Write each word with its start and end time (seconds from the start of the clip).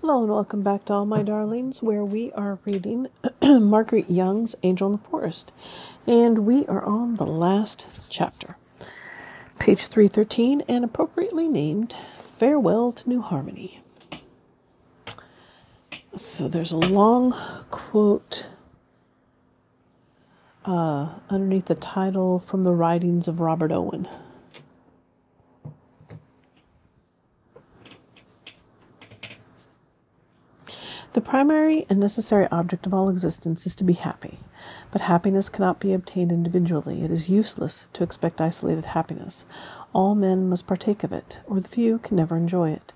Hello 0.00 0.22
and 0.22 0.32
welcome 0.32 0.62
back 0.62 0.86
to 0.86 0.94
All 0.94 1.04
My 1.04 1.22
Darlings, 1.22 1.82
where 1.82 2.02
we 2.02 2.32
are 2.32 2.58
reading 2.64 3.08
Margaret 3.42 4.08
Young's 4.10 4.56
Angel 4.62 4.86
in 4.86 4.92
the 4.92 5.06
Forest. 5.06 5.52
And 6.06 6.38
we 6.46 6.64
are 6.68 6.82
on 6.82 7.16
the 7.16 7.26
last 7.26 7.86
chapter, 8.08 8.56
page 9.58 9.88
313, 9.88 10.62
and 10.66 10.86
appropriately 10.86 11.48
named 11.48 11.92
Farewell 11.92 12.92
to 12.92 13.08
New 13.10 13.20
Harmony. 13.20 13.82
So 16.16 16.48
there's 16.48 16.72
a 16.72 16.78
long 16.78 17.32
quote 17.70 18.46
uh, 20.64 21.10
underneath 21.28 21.66
the 21.66 21.74
title 21.74 22.38
from 22.38 22.64
the 22.64 22.72
writings 22.72 23.28
of 23.28 23.38
Robert 23.38 23.70
Owen. 23.70 24.08
The 31.12 31.20
primary 31.20 31.86
and 31.90 31.98
necessary 31.98 32.46
object 32.52 32.86
of 32.86 32.94
all 32.94 33.08
existence 33.08 33.66
is 33.66 33.74
to 33.76 33.84
be 33.84 33.94
happy. 33.94 34.38
But 34.92 35.00
happiness 35.00 35.48
cannot 35.48 35.80
be 35.80 35.92
obtained 35.92 36.30
individually. 36.30 37.02
It 37.02 37.10
is 37.10 37.28
useless 37.28 37.88
to 37.94 38.04
expect 38.04 38.40
isolated 38.40 38.84
happiness. 38.84 39.44
All 39.92 40.14
men 40.14 40.48
must 40.48 40.68
partake 40.68 41.02
of 41.02 41.12
it, 41.12 41.40
or 41.48 41.58
the 41.58 41.68
few 41.68 41.98
can 41.98 42.16
never 42.16 42.36
enjoy 42.36 42.70
it. 42.70 42.92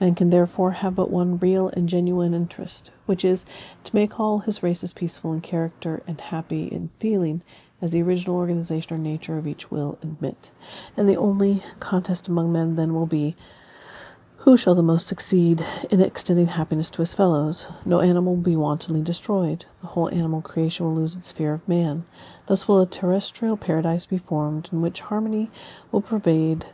Man 0.00 0.16
can 0.16 0.30
therefore 0.30 0.72
have 0.72 0.96
but 0.96 1.12
one 1.12 1.38
real 1.38 1.68
and 1.68 1.88
genuine 1.88 2.34
interest, 2.34 2.90
which 3.06 3.24
is 3.24 3.46
to 3.84 3.94
make 3.94 4.18
all 4.18 4.40
his 4.40 4.64
races 4.64 4.92
peaceful 4.92 5.32
in 5.32 5.40
character 5.40 6.02
and 6.08 6.20
happy 6.20 6.64
in 6.64 6.90
feeling, 6.98 7.44
as 7.80 7.92
the 7.92 8.02
original 8.02 8.34
organization 8.34 8.96
or 8.96 8.98
nature 8.98 9.38
of 9.38 9.46
each 9.46 9.70
will 9.70 10.00
admit. 10.02 10.50
And 10.96 11.08
the 11.08 11.16
only 11.16 11.62
contest 11.78 12.26
among 12.26 12.52
men 12.52 12.74
then 12.74 12.92
will 12.92 13.06
be 13.06 13.36
who 14.42 14.56
shall 14.56 14.74
the 14.74 14.82
most 14.82 15.06
succeed 15.06 15.64
in 15.88 16.00
extending 16.00 16.48
happiness 16.48 16.90
to 16.90 17.00
his 17.00 17.14
fellows? 17.14 17.68
No 17.84 18.00
animal 18.00 18.34
will 18.34 18.42
be 18.42 18.56
wantonly 18.56 19.00
destroyed. 19.00 19.66
The 19.80 19.86
whole 19.88 20.08
animal 20.08 20.42
creation 20.42 20.84
will 20.84 20.96
lose 20.96 21.14
its 21.14 21.30
fear 21.30 21.52
of 21.54 21.68
man. 21.68 22.04
Thus 22.46 22.66
will 22.66 22.80
a 22.80 22.86
terrestrial 22.86 23.56
paradise 23.56 24.04
be 24.04 24.18
formed 24.18 24.68
in 24.72 24.82
which 24.82 25.02
harmony 25.02 25.48
will 25.92 26.00
pervade 26.00 26.66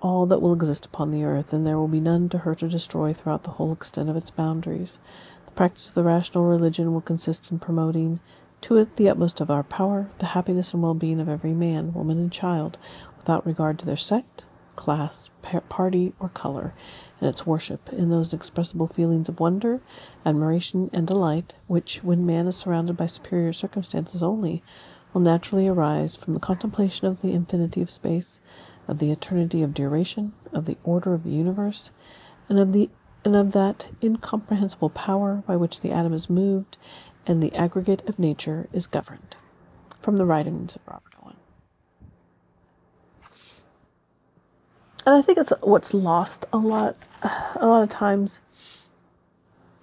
all 0.00 0.24
that 0.26 0.40
will 0.40 0.52
exist 0.52 0.86
upon 0.86 1.10
the 1.10 1.24
earth, 1.24 1.52
and 1.52 1.66
there 1.66 1.76
will 1.76 1.88
be 1.88 1.98
none 1.98 2.28
to 2.28 2.38
hurt 2.38 2.62
or 2.62 2.68
destroy 2.68 3.12
throughout 3.12 3.42
the 3.42 3.50
whole 3.50 3.72
extent 3.72 4.08
of 4.08 4.16
its 4.16 4.30
boundaries. 4.30 5.00
The 5.46 5.52
practice 5.52 5.88
of 5.88 5.94
the 5.96 6.04
rational 6.04 6.44
religion 6.44 6.94
will 6.94 7.00
consist 7.00 7.50
in 7.50 7.58
promoting 7.58 8.20
to 8.60 8.76
it 8.76 8.94
the 8.94 9.08
utmost 9.08 9.40
of 9.40 9.50
our 9.50 9.64
power, 9.64 10.10
the 10.20 10.26
happiness 10.26 10.72
and 10.72 10.80
well 10.80 10.94
being 10.94 11.18
of 11.18 11.28
every 11.28 11.54
man, 11.54 11.92
woman, 11.92 12.18
and 12.18 12.30
child, 12.30 12.78
without 13.16 13.44
regard 13.44 13.80
to 13.80 13.86
their 13.86 13.96
sect, 13.96 14.46
class, 14.78 15.28
party, 15.68 16.12
or 16.20 16.28
color, 16.28 16.72
and 17.20 17.28
its 17.28 17.44
worship 17.44 17.92
in 17.92 18.10
those 18.10 18.32
inexpressible 18.32 18.86
feelings 18.86 19.28
of 19.28 19.40
wonder, 19.40 19.80
admiration, 20.24 20.88
and 20.92 21.04
delight, 21.04 21.54
which, 21.66 22.04
when 22.04 22.24
man 22.24 22.46
is 22.46 22.56
surrounded 22.56 22.96
by 22.96 23.06
superior 23.06 23.52
circumstances 23.52 24.22
only, 24.22 24.62
will 25.12 25.20
naturally 25.20 25.66
arise 25.66 26.14
from 26.14 26.32
the 26.32 26.40
contemplation 26.40 27.08
of 27.08 27.22
the 27.22 27.32
infinity 27.32 27.82
of 27.82 27.90
space, 27.90 28.40
of 28.86 29.00
the 29.00 29.10
eternity 29.10 29.62
of 29.62 29.74
duration, 29.74 30.32
of 30.52 30.64
the 30.66 30.78
order 30.84 31.12
of 31.12 31.24
the 31.24 31.30
universe, 31.30 31.90
and 32.48 32.60
of 32.60 32.72
the 32.72 32.88
and 33.24 33.34
of 33.34 33.50
that 33.52 33.90
incomprehensible 34.00 34.90
power 34.90 35.42
by 35.44 35.56
which 35.56 35.80
the 35.80 35.90
atom 35.90 36.14
is 36.14 36.30
moved 36.30 36.78
and 37.26 37.42
the 37.42 37.54
aggregate 37.54 38.08
of 38.08 38.16
nature 38.16 38.68
is 38.72 38.86
governed. 38.86 39.34
From 40.00 40.16
the 40.16 40.24
writings 40.24 40.76
of 40.76 40.82
Robert. 40.86 41.17
And 45.08 45.16
I 45.16 45.22
think 45.22 45.38
it's 45.38 45.54
what's 45.62 45.94
lost 45.94 46.44
a 46.52 46.58
lot, 46.58 46.94
a 47.56 47.66
lot 47.66 47.82
of 47.82 47.88
times. 47.88 48.42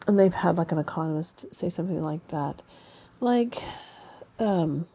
And 0.06 0.20
they've 0.20 0.32
had 0.32 0.56
like 0.56 0.72
an 0.72 0.78
economist 0.78 1.52
say 1.52 1.68
something 1.68 2.00
like 2.04 2.28
that, 2.28 2.62
like, 3.20 3.58
um, 4.38 4.86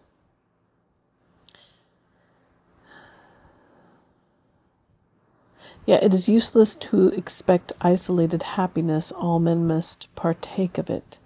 yeah, 5.84 5.96
it 5.96 6.14
is 6.14 6.28
useless 6.28 6.76
to 6.76 7.08
expect 7.08 7.72
isolated 7.80 8.44
happiness. 8.44 9.10
All 9.10 9.40
men 9.40 9.66
must 9.66 10.14
partake 10.14 10.78
of 10.78 10.88
it. 10.88 11.18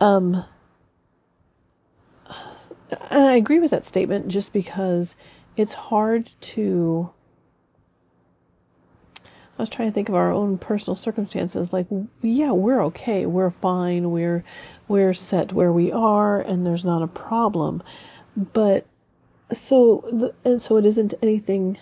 Um, 0.00 0.44
I 3.12 3.36
agree 3.36 3.60
with 3.60 3.70
that 3.70 3.84
statement 3.84 4.26
just 4.26 4.52
because 4.52 5.14
it's 5.56 5.74
hard 5.74 6.30
to 6.40 7.10
I 9.56 9.62
was 9.62 9.68
trying 9.68 9.88
to 9.88 9.94
think 9.94 10.08
of 10.08 10.14
our 10.16 10.32
own 10.32 10.58
personal 10.58 10.96
circumstances. 10.96 11.72
Like, 11.72 11.86
yeah, 12.22 12.50
we're 12.50 12.82
okay, 12.86 13.24
we're 13.24 13.50
fine, 13.50 14.10
we're 14.10 14.42
we're 14.88 15.14
set 15.14 15.52
where 15.52 15.72
we 15.72 15.92
are, 15.92 16.40
and 16.40 16.66
there's 16.66 16.84
not 16.84 17.02
a 17.02 17.06
problem. 17.06 17.82
But 18.36 18.86
so 19.52 20.04
the, 20.10 20.34
and 20.44 20.60
so 20.60 20.76
it 20.76 20.84
isn't 20.84 21.14
anything 21.22 21.78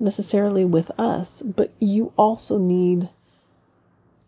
necessarily 0.00 0.64
with 0.64 0.90
us, 0.98 1.42
but 1.42 1.72
you 1.78 2.12
also 2.16 2.58
need 2.58 3.08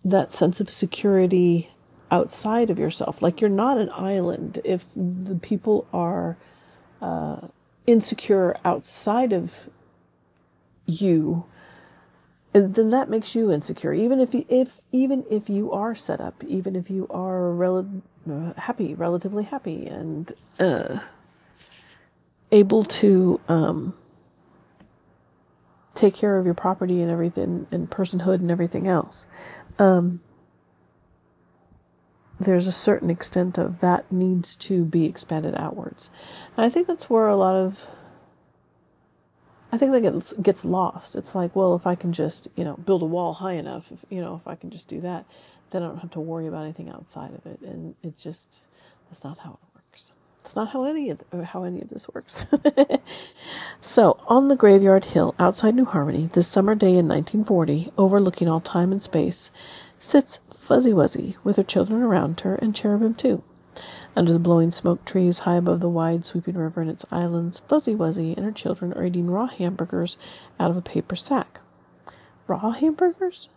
that 0.04 0.32
sense 0.32 0.60
of 0.60 0.70
security 0.70 1.70
outside 2.10 2.70
of 2.70 2.78
yourself. 2.78 3.20
Like 3.22 3.40
you're 3.40 3.50
not 3.50 3.78
an 3.78 3.90
island 3.92 4.60
if 4.64 4.86
the 4.94 5.36
people 5.36 5.86
are 5.92 6.36
uh, 7.02 7.48
insecure 7.86 8.56
outside 8.64 9.32
of 9.32 9.68
you 10.86 11.44
then 12.52 12.90
that 12.90 13.08
makes 13.08 13.34
you 13.34 13.52
insecure. 13.52 13.92
Even 13.92 14.20
if 14.20 14.34
you, 14.34 14.44
if 14.48 14.80
even 14.90 15.24
if 15.30 15.48
you 15.48 15.70
are 15.70 15.94
set 15.94 16.20
up, 16.20 16.42
even 16.44 16.74
if 16.74 16.90
you 16.90 17.06
are 17.08 17.50
rel- 17.50 18.02
happy, 18.56 18.94
relatively 18.94 19.44
happy, 19.44 19.86
and 19.86 20.32
uh, 20.58 20.98
able 22.50 22.82
to 22.82 23.40
um, 23.48 23.94
take 25.94 26.14
care 26.14 26.38
of 26.38 26.44
your 26.44 26.54
property 26.54 27.00
and 27.00 27.10
everything, 27.10 27.68
and 27.70 27.88
personhood 27.88 28.36
and 28.36 28.50
everything 28.50 28.88
else, 28.88 29.28
um, 29.78 30.20
there's 32.40 32.66
a 32.66 32.72
certain 32.72 33.10
extent 33.10 33.58
of 33.58 33.80
that 33.80 34.10
needs 34.10 34.56
to 34.56 34.84
be 34.84 35.04
expanded 35.04 35.54
outwards. 35.56 36.10
And 36.56 36.66
I 36.66 36.68
think 36.68 36.88
that's 36.88 37.08
where 37.08 37.28
a 37.28 37.36
lot 37.36 37.54
of 37.54 37.88
I 39.72 39.78
think 39.78 39.92
that 39.92 40.02
gets 40.02 40.32
gets 40.34 40.64
lost. 40.64 41.16
It's 41.16 41.34
like, 41.34 41.54
well, 41.54 41.74
if 41.74 41.86
I 41.86 41.94
can 41.94 42.12
just, 42.12 42.48
you 42.56 42.64
know, 42.64 42.74
build 42.74 43.02
a 43.02 43.06
wall 43.06 43.34
high 43.34 43.52
enough, 43.54 43.92
if, 43.92 44.04
you 44.10 44.20
know, 44.20 44.40
if 44.42 44.48
I 44.48 44.54
can 44.54 44.70
just 44.70 44.88
do 44.88 45.00
that, 45.02 45.24
then 45.70 45.82
I 45.82 45.86
don't 45.86 45.98
have 45.98 46.10
to 46.12 46.20
worry 46.20 46.46
about 46.46 46.64
anything 46.64 46.88
outside 46.88 47.34
of 47.34 47.46
it. 47.46 47.60
And 47.60 47.94
it 48.02 48.16
just 48.16 48.60
that's 49.08 49.24
not 49.24 49.38
how 49.38 49.50
it 49.50 49.74
works. 49.74 50.12
That's 50.42 50.56
not 50.56 50.70
how 50.70 50.84
any 50.84 51.10
of 51.10 51.22
how 51.44 51.64
any 51.64 51.80
of 51.80 51.88
this 51.88 52.08
works. 52.12 52.46
so, 53.80 54.18
on 54.26 54.48
the 54.48 54.56
graveyard 54.56 55.06
hill 55.06 55.34
outside 55.38 55.74
New 55.74 55.84
Harmony, 55.84 56.28
this 56.32 56.48
summer 56.48 56.74
day 56.74 56.96
in 56.96 57.08
1940, 57.08 57.92
overlooking 57.96 58.48
all 58.48 58.60
time 58.60 58.92
and 58.92 59.02
space, 59.02 59.50
sits 59.98 60.40
Fuzzy 60.50 60.92
Wuzzy 60.92 61.36
with 61.44 61.56
her 61.56 61.62
children 61.62 62.02
around 62.02 62.40
her 62.40 62.54
and 62.56 62.74
Cherubim 62.74 63.14
too. 63.14 63.42
Under 64.16 64.32
the 64.32 64.38
blowing 64.38 64.70
smoke 64.70 65.04
trees 65.04 65.40
high 65.40 65.56
above 65.56 65.80
the 65.80 65.88
wide 65.88 66.26
sweeping 66.26 66.56
river 66.56 66.80
and 66.80 66.90
its 66.90 67.04
islands, 67.10 67.62
Fuzzy 67.68 67.94
Wuzzy 67.94 68.36
and 68.36 68.44
her 68.44 68.52
children 68.52 68.92
are 68.94 69.04
eating 69.04 69.30
raw 69.30 69.46
hamburgers 69.46 70.16
out 70.58 70.70
of 70.70 70.76
a 70.76 70.82
paper 70.82 71.16
sack. 71.16 71.60
Raw 72.46 72.70
hamburgers? 72.70 73.48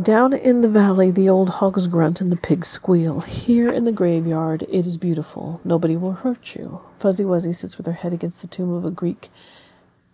Down 0.00 0.32
in 0.32 0.60
the 0.60 0.68
valley, 0.68 1.12
the 1.12 1.28
old 1.28 1.50
hogs 1.50 1.86
grunt 1.86 2.20
and 2.20 2.32
the 2.32 2.36
pigs 2.36 2.66
squeal. 2.66 3.20
Here 3.20 3.70
in 3.70 3.84
the 3.84 3.92
graveyard, 3.92 4.64
it 4.68 4.86
is 4.86 4.98
beautiful. 4.98 5.60
Nobody 5.62 5.96
will 5.96 6.12
hurt 6.12 6.56
you. 6.56 6.80
Fuzzy 6.98 7.22
Wuzzy 7.22 7.54
sits 7.54 7.76
with 7.76 7.86
her 7.86 7.92
head 7.92 8.12
against 8.12 8.40
the 8.40 8.48
tomb 8.48 8.72
of 8.72 8.84
a 8.84 8.90
Greek 8.90 9.30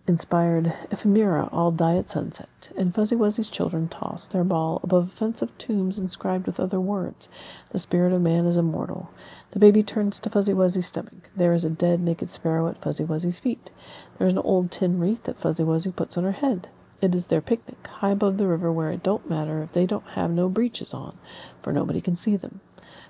inspired 0.07 0.73
ephemera 0.89 1.47
all 1.51 1.71
die 1.71 1.95
at 1.95 2.09
sunset, 2.09 2.71
and 2.75 2.93
Fuzzy 2.93 3.15
Wuzzy's 3.15 3.49
children 3.49 3.87
toss 3.87 4.27
their 4.27 4.43
ball 4.43 4.79
above 4.83 5.07
a 5.07 5.11
fence 5.11 5.41
of 5.41 5.57
tombs 5.57 5.97
inscribed 5.97 6.47
with 6.47 6.59
other 6.59 6.79
words. 6.79 7.29
The 7.69 7.79
spirit 7.79 8.13
of 8.13 8.21
man 8.21 8.45
is 8.45 8.57
immortal. 8.57 9.11
The 9.51 9.59
baby 9.59 9.83
turns 9.83 10.19
to 10.21 10.29
Fuzzy 10.29 10.53
Wuzzy's 10.53 10.87
stomach. 10.87 11.29
There 11.35 11.53
is 11.53 11.63
a 11.63 11.69
dead, 11.69 12.01
naked 12.01 12.31
sparrow 12.31 12.67
at 12.67 12.81
Fuzzy 12.81 13.03
Wuzzy's 13.03 13.39
feet. 13.39 13.71
There 14.17 14.27
is 14.27 14.33
an 14.33 14.39
old 14.39 14.71
tin 14.71 14.99
wreath 14.99 15.23
that 15.23 15.39
Fuzzy 15.39 15.63
Wuzzy 15.63 15.95
puts 15.95 16.17
on 16.17 16.23
her 16.23 16.31
head. 16.31 16.69
It 17.01 17.15
is 17.15 17.27
their 17.27 17.41
picnic, 17.41 17.87
high 17.87 18.11
above 18.11 18.37
the 18.37 18.47
river 18.47 18.71
where 18.71 18.91
it 18.91 19.01
don't 19.01 19.29
matter 19.29 19.63
if 19.63 19.71
they 19.71 19.85
don't 19.85 20.09
have 20.09 20.29
no 20.29 20.49
breeches 20.49 20.93
on, 20.93 21.17
for 21.61 21.73
nobody 21.73 21.99
can 21.99 22.15
see 22.15 22.35
them. 22.35 22.59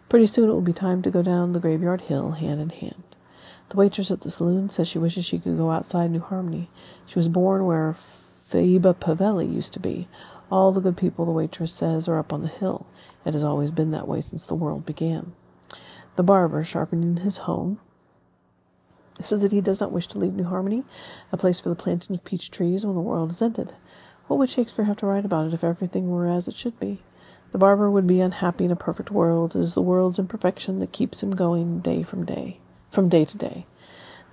Pretty 0.07 0.25
soon 0.25 0.49
it 0.49 0.53
will 0.53 0.61
be 0.61 0.73
time 0.73 1.01
to 1.01 1.11
go 1.11 1.21
down 1.21 1.53
the 1.53 1.59
graveyard 1.59 2.01
hill 2.01 2.31
hand 2.31 2.61
in 2.61 2.69
hand. 2.69 3.03
The 3.71 3.77
waitress 3.77 4.11
at 4.11 4.19
the 4.19 4.29
saloon 4.29 4.69
says 4.69 4.89
she 4.89 4.99
wishes 4.99 5.23
she 5.23 5.39
could 5.39 5.55
go 5.55 5.71
outside 5.71 6.11
New 6.11 6.19
Harmony. 6.19 6.69
She 7.05 7.17
was 7.17 7.29
born 7.29 7.65
where 7.65 7.95
Faiba 8.49 8.93
Pavelli 8.93 9.49
used 9.49 9.71
to 9.71 9.79
be. 9.79 10.09
All 10.51 10.73
the 10.73 10.81
good 10.81 10.97
people, 10.97 11.23
the 11.23 11.31
waitress 11.31 11.71
says, 11.71 12.09
are 12.09 12.19
up 12.19 12.33
on 12.33 12.41
the 12.41 12.49
hill. 12.49 12.85
It 13.25 13.33
has 13.33 13.45
always 13.45 13.71
been 13.71 13.91
that 13.91 14.09
way 14.09 14.19
since 14.19 14.45
the 14.45 14.55
world 14.55 14.85
began. 14.85 15.31
The 16.17 16.23
barber, 16.23 16.63
sharpening 16.63 17.23
his 17.23 17.37
hone, 17.37 17.79
says 19.21 19.41
that 19.41 19.53
he 19.53 19.61
does 19.61 19.79
not 19.79 19.93
wish 19.93 20.07
to 20.07 20.19
leave 20.19 20.33
New 20.33 20.43
Harmony, 20.43 20.83
a 21.31 21.37
place 21.37 21.61
for 21.61 21.69
the 21.69 21.75
planting 21.75 22.13
of 22.13 22.25
peach 22.25 22.51
trees 22.51 22.85
when 22.85 22.95
the 22.95 23.01
world 23.01 23.31
is 23.31 23.41
ended. 23.41 23.71
What 24.27 24.37
would 24.37 24.49
Shakespeare 24.49 24.83
have 24.83 24.97
to 24.97 25.05
write 25.05 25.23
about 25.23 25.47
it 25.47 25.53
if 25.53 25.63
everything 25.63 26.09
were 26.09 26.27
as 26.27 26.49
it 26.49 26.55
should 26.55 26.77
be? 26.77 27.03
The 27.53 27.57
barber 27.57 27.89
would 27.89 28.07
be 28.07 28.19
unhappy 28.19 28.65
in 28.65 28.71
a 28.71 28.75
perfect 28.75 29.11
world. 29.11 29.55
It 29.55 29.59
is 29.59 29.75
the 29.75 29.81
world's 29.81 30.19
imperfection 30.19 30.79
that 30.79 30.91
keeps 30.91 31.23
him 31.23 31.31
going 31.31 31.79
day 31.79 32.03
from 32.03 32.25
day, 32.25 32.59
from 32.91 33.09
day 33.09 33.25
to 33.25 33.37
day. 33.37 33.65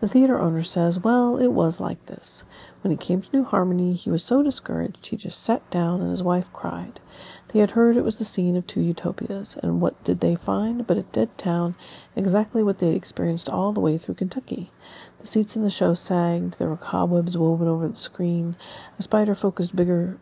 The 0.00 0.08
theater 0.08 0.38
owner 0.38 0.62
says, 0.62 1.00
Well, 1.00 1.38
it 1.38 1.48
was 1.48 1.80
like 1.80 2.06
this. 2.06 2.44
When 2.82 2.92
he 2.92 2.96
came 2.96 3.20
to 3.20 3.36
New 3.36 3.42
Harmony, 3.42 3.94
he 3.94 4.10
was 4.10 4.22
so 4.22 4.44
discouraged 4.44 5.06
he 5.06 5.16
just 5.16 5.42
sat 5.42 5.68
down 5.70 6.00
and 6.00 6.10
his 6.10 6.22
wife 6.22 6.52
cried. 6.52 7.00
They 7.48 7.58
had 7.58 7.72
heard 7.72 7.96
it 7.96 8.04
was 8.04 8.18
the 8.18 8.24
scene 8.24 8.54
of 8.54 8.66
two 8.66 8.80
utopias, 8.80 9.56
and 9.56 9.80
what 9.80 10.02
did 10.04 10.20
they 10.20 10.36
find 10.36 10.86
but 10.86 10.98
a 10.98 11.02
dead 11.02 11.36
town, 11.36 11.74
exactly 12.14 12.62
what 12.62 12.78
they 12.78 12.88
had 12.88 12.96
experienced 12.96 13.48
all 13.48 13.72
the 13.72 13.80
way 13.80 13.98
through 13.98 14.14
Kentucky. 14.14 14.70
The 15.18 15.26
seats 15.26 15.56
in 15.56 15.64
the 15.64 15.70
show 15.70 15.94
sagged, 15.94 16.58
there 16.58 16.68
were 16.68 16.76
cobwebs 16.76 17.36
woven 17.36 17.66
over 17.66 17.88
the 17.88 17.96
screen, 17.96 18.54
a 18.98 19.02
spider 19.02 19.34
focused 19.34 19.74
bigger 19.74 20.18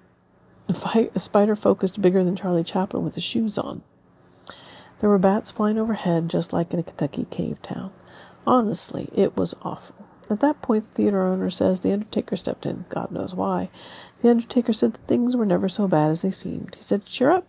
a 0.68 1.20
spider 1.20 1.54
focused 1.54 2.02
bigger 2.02 2.24
than 2.24 2.34
Charlie 2.34 2.64
Chaplin 2.64 3.04
with 3.04 3.14
his 3.14 3.22
shoes 3.22 3.56
on. 3.56 3.82
There 4.98 5.10
were 5.10 5.18
bats 5.18 5.52
flying 5.52 5.78
overhead 5.78 6.28
just 6.28 6.52
like 6.52 6.72
in 6.72 6.80
a 6.80 6.82
Kentucky 6.82 7.26
cave 7.30 7.62
town. 7.62 7.92
Honestly, 8.46 9.08
it 9.14 9.36
was 9.36 9.54
awful. 9.62 10.06
At 10.28 10.40
that 10.40 10.62
point, 10.62 10.84
the 10.84 11.02
theater 11.02 11.22
owner 11.22 11.50
says 11.50 11.80
the 11.80 11.92
undertaker 11.92 12.36
stepped 12.36 12.66
in. 12.66 12.84
God 12.88 13.10
knows 13.10 13.34
why. 13.34 13.70
The 14.22 14.30
undertaker 14.30 14.72
said 14.72 14.94
that 14.94 15.06
things 15.06 15.36
were 15.36 15.46
never 15.46 15.68
so 15.68 15.86
bad 15.86 16.10
as 16.10 16.22
they 16.22 16.30
seemed. 16.30 16.74
He 16.74 16.82
said, 16.82 17.04
Cheer 17.04 17.30
up. 17.30 17.46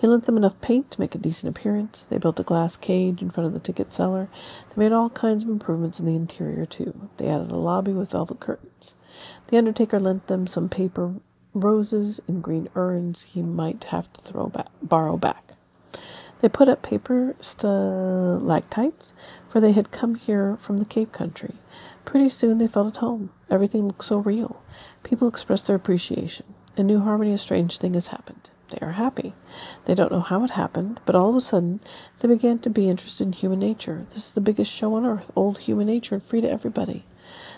He 0.00 0.06
lent 0.06 0.26
them 0.26 0.36
enough 0.36 0.60
paint 0.60 0.90
to 0.92 1.00
make 1.00 1.14
a 1.14 1.18
decent 1.18 1.56
appearance. 1.56 2.04
They 2.04 2.18
built 2.18 2.40
a 2.40 2.44
glass 2.44 2.76
cage 2.76 3.22
in 3.22 3.30
front 3.30 3.46
of 3.46 3.54
the 3.54 3.60
ticket 3.60 3.92
seller. 3.92 4.28
They 4.70 4.84
made 4.84 4.92
all 4.92 5.10
kinds 5.10 5.44
of 5.44 5.50
improvements 5.50 5.98
in 6.00 6.06
the 6.06 6.14
interior, 6.16 6.64
too. 6.64 7.08
They 7.16 7.28
added 7.28 7.50
a 7.50 7.56
lobby 7.56 7.92
with 7.92 8.12
velvet 8.12 8.40
curtains. 8.40 8.96
The 9.48 9.58
undertaker 9.58 9.98
lent 9.98 10.28
them 10.28 10.46
some 10.46 10.68
paper 10.68 11.14
roses 11.54 12.20
in 12.28 12.40
green 12.40 12.68
urns 12.74 13.22
he 13.24 13.42
might 13.42 13.84
have 13.84 14.12
to 14.12 14.20
throw 14.20 14.46
back, 14.48 14.68
borrow 14.82 15.16
back. 15.16 15.54
They 16.40 16.48
put 16.48 16.68
up 16.68 16.82
paper 16.82 17.34
stalactites, 17.40 19.14
for 19.48 19.60
they 19.60 19.72
had 19.72 19.90
come 19.90 20.14
here 20.14 20.56
from 20.56 20.78
the 20.78 20.84
Cape 20.84 21.12
country. 21.12 21.54
Pretty 22.04 22.28
soon 22.28 22.58
they 22.58 22.68
felt 22.68 22.96
at 22.96 23.00
home. 23.00 23.30
Everything 23.50 23.86
looked 23.86 24.04
so 24.04 24.18
real. 24.18 24.62
People 25.02 25.28
expressed 25.28 25.66
their 25.66 25.76
appreciation. 25.76 26.46
In 26.76 26.86
New 26.86 27.00
Harmony, 27.00 27.32
a 27.32 27.38
strange 27.38 27.78
thing 27.78 27.94
has 27.94 28.08
happened. 28.08 28.50
They 28.68 28.78
are 28.86 28.92
happy. 28.92 29.34
They 29.86 29.94
don't 29.94 30.12
know 30.12 30.20
how 30.20 30.44
it 30.44 30.50
happened, 30.50 31.00
but 31.06 31.14
all 31.14 31.30
of 31.30 31.36
a 31.36 31.40
sudden 31.40 31.80
they 32.20 32.28
began 32.28 32.58
to 32.60 32.70
be 32.70 32.88
interested 32.88 33.26
in 33.26 33.32
human 33.32 33.58
nature. 33.58 34.06
This 34.10 34.26
is 34.26 34.32
the 34.32 34.40
biggest 34.40 34.70
show 34.72 34.94
on 34.94 35.06
earth, 35.06 35.30
old 35.34 35.58
human 35.58 35.86
nature, 35.86 36.16
and 36.16 36.22
free 36.22 36.42
to 36.42 36.50
everybody. 36.50 37.04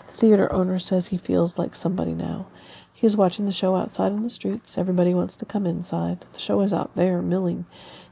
The 0.07 0.13
theater 0.13 0.51
owner 0.51 0.79
says 0.79 1.07
he 1.07 1.17
feels 1.17 1.57
like 1.57 1.75
somebody 1.75 2.13
now. 2.13 2.47
He 2.93 3.07
is 3.07 3.17
watching 3.17 3.45
the 3.45 3.51
show 3.51 3.75
outside 3.75 4.11
in 4.11 4.23
the 4.23 4.29
streets. 4.29 4.77
Everybody 4.77 5.13
wants 5.13 5.35
to 5.37 5.45
come 5.45 5.65
inside. 5.65 6.23
The 6.33 6.39
show 6.39 6.61
is 6.61 6.71
out 6.71 6.95
there, 6.95 7.21
milling. 7.21 7.65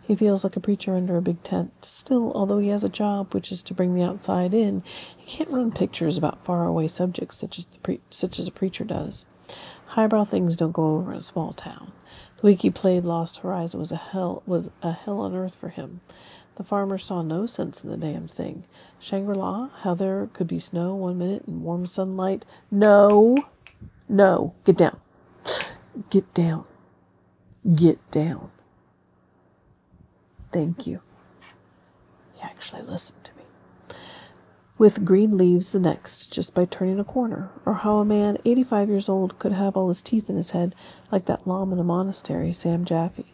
He 0.09 0.15
feels 0.15 0.43
like 0.43 0.55
a 0.55 0.59
preacher 0.59 0.95
under 0.95 1.17
a 1.17 1.21
big 1.21 1.43
tent. 1.43 1.85
Still, 1.85 2.31
although 2.33 2.57
he 2.57 2.69
has 2.69 2.83
a 2.83 2.89
job 2.89 3.31
which 3.31 3.51
is 3.51 3.61
to 3.61 3.75
bring 3.75 3.93
the 3.93 4.01
outside 4.01 4.55
in, 4.55 4.81
he 5.15 5.37
can't 5.37 5.51
run 5.51 5.71
pictures 5.71 6.17
about 6.17 6.43
faraway 6.43 6.87
subjects 6.87 7.37
such 7.37 7.59
as, 7.59 7.65
pre- 7.83 8.01
such 8.09 8.39
as 8.39 8.47
a 8.47 8.51
preacher 8.51 8.83
does. 8.83 9.27
Highbrow 9.89 10.23
things 10.23 10.57
don't 10.57 10.71
go 10.71 10.95
over 10.95 11.11
in 11.11 11.19
a 11.19 11.21
small 11.21 11.53
town. 11.53 11.91
The 12.37 12.47
week 12.47 12.63
he 12.63 12.71
played 12.71 13.05
Lost 13.05 13.41
Horizon 13.41 13.79
was 13.79 13.91
a 13.91 13.97
hell 13.97 14.41
was 14.47 14.71
a 14.81 14.93
hell 14.93 15.19
on 15.19 15.35
earth 15.35 15.55
for 15.55 15.69
him. 15.69 16.01
The 16.55 16.63
farmer 16.63 16.97
saw 16.97 17.21
no 17.21 17.45
sense 17.45 17.83
in 17.83 17.91
the 17.91 17.95
damn 17.95 18.27
thing. 18.27 18.63
Shangri 18.97 19.35
La, 19.35 19.69
how 19.81 19.93
there 19.93 20.27
could 20.33 20.47
be 20.47 20.57
snow 20.57 20.95
one 20.95 21.19
minute 21.19 21.43
and 21.45 21.61
warm 21.61 21.85
sunlight. 21.85 22.47
No, 22.71 23.37
no, 24.07 24.55
get 24.65 24.77
down. 24.77 24.99
Get 26.09 26.33
down. 26.33 26.65
Get 27.75 27.99
down. 28.09 28.49
Thank 30.51 30.87
you. 30.87 31.01
He 32.35 32.41
actually 32.41 32.81
listened 32.81 33.23
to 33.25 33.31
me. 33.35 33.43
With 34.77 35.03
green 35.03 35.37
leaves 35.37 35.71
the 35.71 35.79
next, 35.79 36.31
just 36.31 36.55
by 36.55 36.65
turning 36.65 36.99
a 36.99 37.03
corner, 37.03 37.51
or 37.65 37.73
how 37.73 37.97
a 37.97 38.05
man 38.05 38.37
85 38.45 38.89
years 38.89 39.09
old 39.09 39.37
could 39.37 39.51
have 39.51 39.75
all 39.75 39.89
his 39.89 40.01
teeth 40.01 40.29
in 40.29 40.37
his 40.37 40.51
head, 40.51 40.73
like 41.11 41.25
that 41.25 41.45
lama 41.45 41.73
in 41.73 41.79
a 41.79 41.83
monastery, 41.83 42.53
Sam 42.53 42.85
Jaffe. 42.85 43.33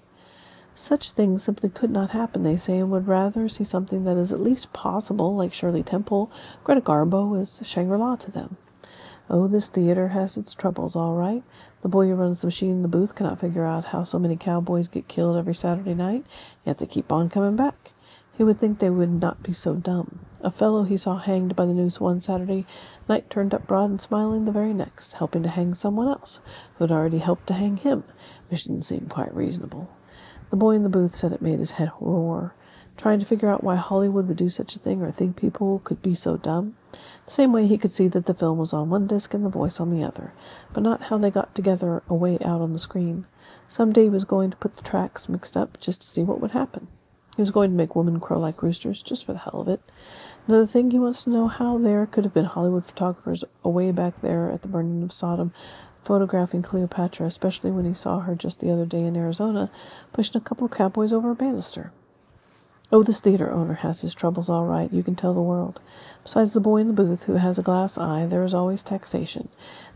Such 0.73 1.12
things 1.12 1.44
simply 1.44 1.69
could 1.69 1.91
not 1.91 2.09
happen, 2.09 2.44
they 2.44 2.57
say, 2.57 2.79
and 2.79 2.91
would 2.91 3.07
rather 3.07 3.47
see 3.47 3.63
something 3.63 4.03
that 4.03 4.17
is 4.17 4.33
at 4.33 4.41
least 4.41 4.73
possible, 4.73 5.35
like 5.35 5.53
Shirley 5.53 5.83
Temple. 5.83 6.29
Greta 6.63 6.81
Garbo 6.81 7.39
is 7.39 7.62
Shangri 7.63 7.97
La 7.97 8.17
to 8.17 8.31
them. 8.31 8.57
Oh, 9.30 9.48
this 9.48 9.69
theater 9.69 10.10
has 10.10 10.38
its 10.38 10.54
troubles, 10.54 10.95
all 10.95 11.16
right. 11.16 11.44
The 11.81 11.89
boy 11.89 12.07
who 12.07 12.16
runs 12.16 12.42
the 12.42 12.48
machine 12.48 12.72
in 12.72 12.81
the 12.83 12.88
booth 12.88 13.16
cannot 13.16 13.39
figure 13.39 13.66
out 13.66 13.86
how 13.86 14.04
so 14.04 14.19
many 14.19 14.36
cowboys 14.36 14.88
get 14.88 15.07
killed 15.07 15.36
every 15.36 15.56
Saturday 15.56 15.95
night, 15.95 16.25
yet 16.63 16.77
they 16.77 16.86
keep 16.86 17.12
on 17.12 17.30
coming 17.30 17.56
back. 17.56 17.94
He 18.38 18.44
would 18.44 18.60
think 18.60 18.80
they 18.80 18.89
would 18.89 19.22
not 19.22 19.42
be 19.42 19.54
so 19.54 19.75
dumb. 19.75 20.19
A 20.42 20.51
fellow 20.51 20.83
he 20.83 20.98
saw 20.98 21.18
hanged 21.18 21.56
by 21.56 21.66
the 21.66 21.74
noose 21.74 22.00
one 22.00 22.22
Saturday 22.22 22.68
night 23.10 23.30
turned 23.31 23.54
up 23.54 23.66
broad 23.66 23.89
and 23.89 24.01
smiling 24.01 24.45
the 24.45 24.51
very 24.51 24.74
next, 24.74 25.13
helping 25.13 25.42
to 25.42 25.50
hang 25.50 25.74
someone 25.74 26.07
else 26.07 26.39
who 26.77 26.83
had 26.83 26.92
already 26.92 27.18
helped 27.18 27.48
to 27.48 27.54
hang 27.54 27.77
him, 27.77 28.04
which 28.50 28.66
didn't 28.66 28.83
seem 28.83 29.07
quite 29.07 29.33
reasonable. 29.33 29.89
The 30.51 30.56
boy 30.56 30.75
in 30.75 30.83
the 30.83 30.89
booth 30.89 31.16
said 31.16 31.31
it 31.31 31.42
made 31.42 31.57
his 31.57 31.72
head 31.72 31.89
roar, 32.00 32.54
trying 32.97 33.19
to 33.19 33.25
figure 33.25 33.50
out 33.50 33.63
why 33.63 33.75
Hollywood 33.75 34.27
would 34.27 34.38
do 34.38 34.50
such 34.50 34.75
a 34.75 34.80
thing 34.80 35.01
or 35.01 35.12
think 35.12 35.36
people 35.36 35.80
could 35.83 36.01
be 36.01 36.13
so 36.13 36.38
dumb. 36.38 36.75
The 37.25 37.31
same 37.31 37.51
way 37.51 37.68
he 37.68 37.77
could 37.77 37.92
see 37.92 38.07
that 38.07 38.25
the 38.25 38.33
film 38.33 38.57
was 38.57 38.74
on 38.74 38.89
one 38.89 39.07
disc 39.07 39.33
and 39.33 39.45
the 39.45 39.50
voice 39.50 39.80
on 39.80 39.89
the 39.89 40.03
other, 40.03 40.33
but 40.74 40.83
not 40.83 41.03
how 41.03 41.18
they 41.18 41.31
got 41.31 41.53
together 41.53 42.03
away 42.07 42.38
out 42.44 42.62
on 42.62 42.74
the 42.74 42.80
screen. 42.80 43.25
Some 43.68 43.92
day 43.92 44.03
he 44.03 44.09
was 44.09 44.25
going 44.25 44.51
to 44.51 44.57
put 44.57 44.75
the 44.75 44.83
tracks 44.83 45.27
mixed 45.27 45.57
up 45.57 45.80
just 45.80 46.01
to 46.01 46.07
see 46.07 46.24
what 46.24 46.39
would 46.39 46.51
happen. 46.51 46.88
He 47.36 47.42
was 47.42 47.51
going 47.51 47.71
to 47.71 47.75
make 47.75 47.95
women 47.95 48.21
crow 48.21 48.39
like 48.39 48.63
roosters, 48.63 49.03
just 49.03 49.25
for 49.25 49.33
the 49.33 49.39
hell 49.39 49.59
of 49.59 49.68
it. 49.68 49.81
Another 50.48 50.65
thing, 50.65 50.91
he 50.91 51.00
wants 51.00 51.25
to 51.25 51.30
know 51.30 51.50
how 51.50 51.77
there 51.77 52.06
could 52.06 52.24
have 52.24 52.33
been 52.33 52.45
Hollywood 52.45 52.86
photographers 52.86 53.44
away 53.62 53.91
back 53.91 54.21
there 54.21 54.50
at 54.51 54.62
the 54.62 54.69
burning 54.69 55.03
of 55.03 55.12
Sodom 55.12 55.51
photographing 56.06 56.62
Cleopatra, 56.62 57.25
especially 57.25 57.71
when 57.71 57.83
he 57.83 57.94
saw 57.94 58.19
her 58.19 58.36
just 58.36 58.59
the 58.59 58.71
other 58.71 58.86
day 58.86 59.01
in 59.01 59.18
Arizona 59.18 59.71
pushing 60.13 60.38
a 60.38 60.44
couple 60.44 60.65
of 60.65 60.71
cowboys 60.71 61.12
over 61.12 61.31
a 61.31 61.36
banister. 61.36 61.91
Oh, 62.91 63.01
this 63.01 63.19
theater 63.19 63.51
owner 63.51 63.73
has 63.73 64.01
his 64.01 64.13
troubles 64.13 64.47
all 64.47 64.65
right, 64.65 64.93
you 64.93 65.01
can 65.01 65.15
tell 65.15 65.33
the 65.33 65.41
world. 65.41 65.81
Besides 66.23 66.53
the 66.53 66.59
boy 66.59 66.77
in 66.77 66.87
the 66.87 66.93
booth 66.93 67.23
who 67.23 67.33
has 67.33 67.57
a 67.57 67.63
glass 67.63 67.97
eye, 67.97 68.27
there 68.27 68.43
is 68.43 68.53
always 68.53 68.83
taxation. 68.83 69.49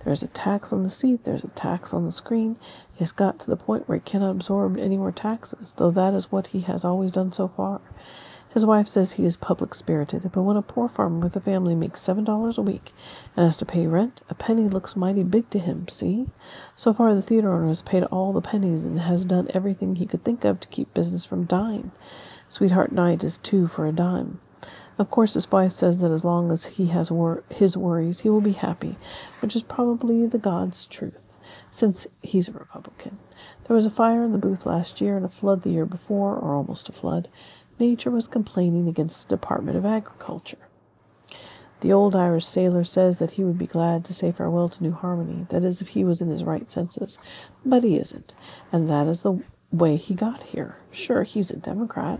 There 0.03 0.11
is 0.11 0.23
a 0.23 0.27
tax 0.27 0.73
on 0.73 0.81
the 0.81 0.89
seat, 0.89 1.23
there 1.23 1.35
is 1.35 1.43
a 1.43 1.49
tax 1.49 1.93
on 1.93 2.05
the 2.05 2.11
screen. 2.11 2.57
He 2.91 2.99
has 2.99 3.11
got 3.11 3.39
to 3.39 3.47
the 3.47 3.55
point 3.55 3.87
where 3.87 3.99
he 3.99 4.03
cannot 4.03 4.31
absorb 4.31 4.75
any 4.77 4.97
more 4.97 5.11
taxes, 5.11 5.75
though 5.77 5.91
that 5.91 6.15
is 6.15 6.31
what 6.31 6.47
he 6.47 6.61
has 6.61 6.83
always 6.83 7.11
done 7.11 7.31
so 7.31 7.47
far. 7.47 7.79
His 8.51 8.65
wife 8.65 8.87
says 8.87 9.13
he 9.13 9.25
is 9.25 9.37
public 9.37 9.75
spirited, 9.75 10.31
but 10.31 10.41
when 10.41 10.57
a 10.57 10.63
poor 10.63 10.89
farmer 10.89 11.19
with 11.19 11.35
a 11.35 11.39
family 11.39 11.75
makes 11.75 12.01
seven 12.01 12.23
dollars 12.23 12.57
a 12.57 12.63
week 12.63 12.91
and 13.37 13.45
has 13.45 13.57
to 13.57 13.65
pay 13.65 13.85
rent, 13.85 14.23
a 14.27 14.33
penny 14.33 14.67
looks 14.67 14.95
mighty 14.95 15.21
big 15.21 15.51
to 15.51 15.59
him, 15.59 15.87
see? 15.87 16.25
So 16.75 16.91
far 16.91 17.13
the 17.13 17.21
theater 17.21 17.53
owner 17.53 17.67
has 17.67 17.83
paid 17.83 18.03
all 18.05 18.33
the 18.33 18.41
pennies 18.41 18.83
and 18.85 18.97
has 18.97 19.23
done 19.23 19.49
everything 19.53 19.95
he 19.95 20.07
could 20.07 20.23
think 20.23 20.43
of 20.43 20.59
to 20.61 20.67
keep 20.69 20.95
business 20.95 21.25
from 21.25 21.45
dying. 21.45 21.91
Sweetheart 22.49 22.91
Night 22.91 23.23
is 23.23 23.37
two 23.37 23.67
for 23.67 23.85
a 23.85 23.91
dime. 23.91 24.39
Of 24.97 25.11
course, 25.11 25.35
his 25.35 25.49
wife 25.51 25.71
says 25.71 25.99
that 25.99 26.09
as 26.09 26.25
long 26.25 26.51
as 26.51 26.65
he 26.65 26.87
has 26.87 27.11
wor- 27.11 27.43
his 27.49 27.77
worries, 27.77 28.21
he 28.21 28.29
will 28.29 28.41
be 28.41 28.53
happy, 28.53 28.97
which 29.39 29.55
is 29.55 29.61
probably 29.61 30.25
the 30.25 30.39
God's 30.39 30.87
truth, 30.87 31.37
since 31.69 32.07
he's 32.23 32.49
a 32.49 32.53
Republican. 32.53 33.19
There 33.65 33.75
was 33.75 33.85
a 33.85 33.91
fire 33.91 34.23
in 34.23 34.31
the 34.31 34.39
booth 34.39 34.65
last 34.65 34.99
year 34.99 35.15
and 35.15 35.25
a 35.25 35.29
flood 35.29 35.61
the 35.61 35.69
year 35.69 35.85
before, 35.85 36.35
or 36.35 36.55
almost 36.55 36.89
a 36.89 36.91
flood. 36.91 37.29
Nature 37.79 38.11
was 38.11 38.27
complaining 38.27 38.87
against 38.87 39.29
the 39.29 39.35
Department 39.35 39.77
of 39.77 39.85
Agriculture. 39.85 40.57
The 41.81 41.93
old 41.93 42.15
Irish 42.15 42.45
sailor 42.45 42.83
says 42.83 43.19
that 43.19 43.31
he 43.31 43.43
would 43.43 43.59
be 43.59 43.67
glad 43.67 44.03
to 44.05 44.13
say 44.13 44.31
farewell 44.31 44.69
to 44.69 44.83
New 44.83 44.91
Harmony, 44.91 45.45
that 45.49 45.63
is, 45.63 45.81
if 45.81 45.89
he 45.89 46.03
was 46.03 46.19
in 46.19 46.29
his 46.29 46.43
right 46.43 46.67
senses, 46.67 47.19
but 47.63 47.83
he 47.83 47.95
isn't, 47.95 48.33
and 48.71 48.89
that 48.89 49.07
is 49.07 49.21
the 49.21 49.41
way 49.71 49.95
he 49.95 50.13
got 50.13 50.43
here. 50.43 50.77
Sure, 50.91 51.23
he's 51.23 51.51
a 51.51 51.57
Democrat. 51.57 52.19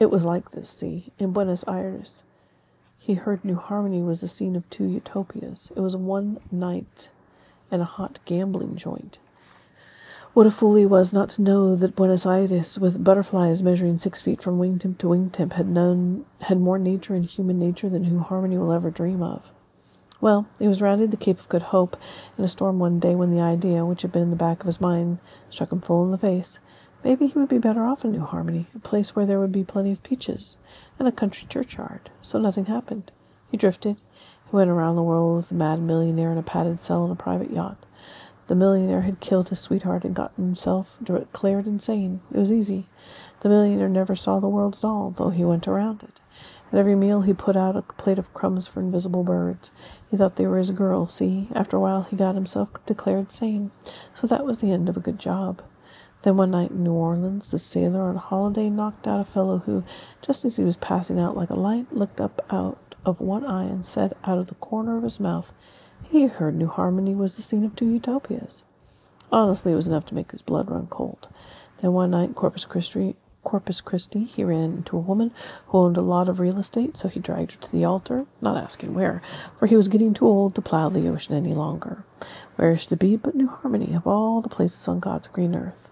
It 0.00 0.10
was 0.10 0.24
like 0.24 0.50
this, 0.50 0.68
see, 0.68 1.12
in 1.18 1.32
Buenos 1.32 1.64
Aires. 1.68 2.24
He 2.98 3.14
heard 3.14 3.44
New 3.44 3.56
Harmony 3.56 4.02
was 4.02 4.20
the 4.20 4.28
scene 4.28 4.56
of 4.56 4.68
two 4.70 4.86
utopias. 4.86 5.70
It 5.76 5.80
was 5.80 5.96
one 5.96 6.40
night 6.50 7.10
and 7.70 7.82
a 7.82 7.86
hot 7.86 8.18
gambling 8.24 8.76
joint. 8.76 9.18
What 10.32 10.46
a 10.46 10.50
fool 10.50 10.74
he 10.74 10.86
was 10.86 11.12
not 11.12 11.28
to 11.30 11.42
know 11.42 11.76
that 11.76 11.94
Buenos 11.94 12.26
Aires, 12.26 12.78
with 12.78 13.04
butterflies 13.04 13.62
measuring 13.62 13.98
six 13.98 14.20
feet 14.20 14.42
from 14.42 14.58
wingtip 14.58 14.98
to 14.98 15.06
wingtip, 15.06 15.52
had 15.52 15.68
known 15.68 16.24
had 16.40 16.58
more 16.58 16.78
nature 16.78 17.14
and 17.14 17.24
human 17.24 17.58
nature 17.58 17.88
than 17.88 18.02
New 18.02 18.18
Harmony 18.18 18.58
will 18.58 18.72
ever 18.72 18.90
dream 18.90 19.22
of. 19.22 19.52
Well, 20.24 20.46
he 20.58 20.66
was 20.66 20.80
rounding 20.80 21.10
the 21.10 21.18
Cape 21.18 21.38
of 21.38 21.50
Good 21.50 21.64
Hope 21.64 21.98
in 22.38 22.44
a 22.44 22.48
storm 22.48 22.78
one 22.78 22.98
day 22.98 23.14
when 23.14 23.30
the 23.30 23.42
idea, 23.42 23.84
which 23.84 24.00
had 24.00 24.10
been 24.10 24.22
in 24.22 24.30
the 24.30 24.36
back 24.36 24.60
of 24.60 24.66
his 24.66 24.80
mind, 24.80 25.18
struck 25.50 25.70
him 25.70 25.82
full 25.82 26.02
in 26.02 26.12
the 26.12 26.16
face. 26.16 26.60
Maybe 27.04 27.26
he 27.26 27.38
would 27.38 27.50
be 27.50 27.58
better 27.58 27.84
off 27.84 28.06
in 28.06 28.12
New 28.12 28.24
Harmony, 28.24 28.64
a 28.74 28.78
place 28.78 29.14
where 29.14 29.26
there 29.26 29.38
would 29.38 29.52
be 29.52 29.64
plenty 29.64 29.92
of 29.92 30.02
peaches, 30.02 30.56
and 30.98 31.06
a 31.06 31.12
country 31.12 31.46
churchyard. 31.46 32.08
So 32.22 32.38
nothing 32.38 32.64
happened. 32.64 33.12
He 33.50 33.58
drifted. 33.58 33.96
He 34.50 34.56
went 34.56 34.70
around 34.70 34.96
the 34.96 35.02
world 35.02 35.36
with 35.36 35.52
a 35.52 35.56
mad 35.56 35.80
millionaire 35.80 36.32
in 36.32 36.38
a 36.38 36.42
padded 36.42 36.80
cell 36.80 37.04
in 37.04 37.10
a 37.10 37.16
private 37.16 37.50
yacht. 37.50 37.84
The 38.46 38.54
millionaire 38.54 39.02
had 39.02 39.20
killed 39.20 39.50
his 39.50 39.60
sweetheart 39.60 40.04
and 40.04 40.14
gotten 40.14 40.42
himself 40.42 40.96
declared 41.02 41.66
insane. 41.66 42.22
It 42.32 42.38
was 42.38 42.50
easy. 42.50 42.86
The 43.40 43.50
millionaire 43.50 43.90
never 43.90 44.14
saw 44.14 44.40
the 44.40 44.48
world 44.48 44.76
at 44.78 44.84
all, 44.84 45.10
though 45.10 45.28
he 45.28 45.44
went 45.44 45.68
around 45.68 46.02
it. 46.02 46.22
At 46.74 46.80
every 46.80 46.96
meal 46.96 47.20
he 47.20 47.32
put 47.32 47.54
out 47.54 47.76
a 47.76 47.82
plate 47.82 48.18
of 48.18 48.34
crumbs 48.34 48.66
for 48.66 48.80
invisible 48.80 49.22
birds. 49.22 49.70
He 50.10 50.16
thought 50.16 50.34
they 50.34 50.48
were 50.48 50.58
his 50.58 50.72
girls, 50.72 51.14
see? 51.14 51.46
After 51.54 51.76
a 51.76 51.80
while 51.80 52.02
he 52.02 52.16
got 52.16 52.34
himself 52.34 52.72
declared 52.84 53.30
sane. 53.30 53.70
So 54.12 54.26
that 54.26 54.44
was 54.44 54.58
the 54.58 54.72
end 54.72 54.88
of 54.88 54.96
a 54.96 55.00
good 55.00 55.20
job. 55.20 55.62
Then 56.22 56.36
one 56.36 56.50
night 56.50 56.72
in 56.72 56.82
New 56.82 56.94
Orleans, 56.94 57.52
the 57.52 57.60
sailor 57.60 58.08
on 58.08 58.16
holiday 58.16 58.70
knocked 58.70 59.06
out 59.06 59.20
a 59.20 59.24
fellow 59.24 59.58
who, 59.58 59.84
just 60.20 60.44
as 60.44 60.56
he 60.56 60.64
was 60.64 60.76
passing 60.76 61.20
out 61.20 61.36
like 61.36 61.50
a 61.50 61.54
light, 61.54 61.92
looked 61.92 62.20
up 62.20 62.44
out 62.50 62.96
of 63.06 63.20
one 63.20 63.46
eye 63.46 63.66
and 63.66 63.86
said 63.86 64.14
out 64.24 64.38
of 64.38 64.48
the 64.48 64.56
corner 64.56 64.96
of 64.96 65.04
his 65.04 65.20
mouth, 65.20 65.54
he 66.02 66.26
heard 66.26 66.56
New 66.56 66.66
Harmony 66.66 67.14
was 67.14 67.36
the 67.36 67.42
scene 67.42 67.64
of 67.64 67.76
two 67.76 67.88
utopias. 67.88 68.64
Honestly, 69.30 69.70
it 69.70 69.76
was 69.76 69.86
enough 69.86 70.06
to 70.06 70.14
make 70.16 70.32
his 70.32 70.42
blood 70.42 70.68
run 70.68 70.88
cold. 70.88 71.28
Then 71.78 71.92
one 71.92 72.10
night 72.10 72.30
in 72.30 72.34
Corpus 72.34 72.64
Christi, 72.64 73.14
Corpus 73.44 73.80
Christi, 73.80 74.24
he 74.24 74.42
ran 74.42 74.72
into 74.72 74.96
a 74.96 75.00
woman 75.00 75.30
who 75.66 75.78
owned 75.78 75.96
a 75.96 76.02
lot 76.02 76.28
of 76.28 76.40
real 76.40 76.58
estate, 76.58 76.96
so 76.96 77.08
he 77.08 77.20
dragged 77.20 77.52
her 77.52 77.60
to 77.60 77.72
the 77.72 77.84
altar, 77.84 78.26
not 78.40 78.56
asking 78.56 78.94
where, 78.94 79.22
for 79.58 79.66
he 79.66 79.76
was 79.76 79.88
getting 79.88 80.14
too 80.14 80.26
old 80.26 80.54
to 80.54 80.62
plow 80.62 80.88
the 80.88 81.08
ocean 81.08 81.36
any 81.36 81.54
longer. 81.54 82.04
Where 82.56 82.76
she 82.76 82.88
to 82.88 82.96
be 82.96 83.16
but 83.16 83.34
New 83.34 83.48
Harmony, 83.48 83.94
of 83.94 84.06
all 84.06 84.40
the 84.40 84.48
places 84.48 84.88
on 84.88 85.00
God's 85.00 85.28
green 85.28 85.54
earth? 85.54 85.90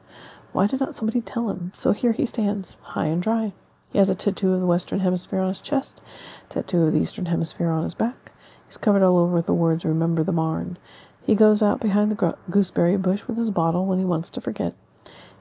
Why 0.53 0.67
did 0.67 0.81
not 0.81 0.97
somebody 0.97 1.21
tell 1.21 1.49
him? 1.49 1.73
So 1.75 1.93
here 1.93 2.13
he 2.13 2.27
stands, 2.27 2.77
high 2.83 3.07
and 3.07 3.23
dry. 3.23 3.53
He 3.93 3.99
has 3.99 4.09
a 4.09 4.15
tattoo 4.15 4.55
of 4.55 4.61
the 4.61 4.67
Western 4.67 5.01
Hemisphere 5.01 5.41
on 5.41 5.49
his 5.49 5.61
chest, 5.61 6.03
tattoo 6.49 6.87
of 6.87 6.95
the 6.95 7.01
Eastern 7.01 7.27
Hemisphere 7.27 7.71
on 7.71 7.85
his 7.85 7.95
back. 7.95 8.33
He's 8.67 8.77
covered 8.79 9.03
all 9.03 9.19
over 9.19 9.35
with 9.35 9.47
the 9.47 9.55
words, 9.55 9.85
Remember 9.85 10.25
the 10.25 10.33
Marne. 10.33 10.79
He 11.27 11.35
goes 11.35 11.63
out 11.63 11.81
behind 11.81 12.11
the 12.11 12.37
gooseberry 12.51 12.97
bush 12.97 13.27
with 13.27 13.37
his 13.37 13.51
bottle 13.51 13.87
when 13.87 13.99
he 13.99 14.05
wants 14.05 14.31
to 14.31 14.41
forget. 14.41 14.75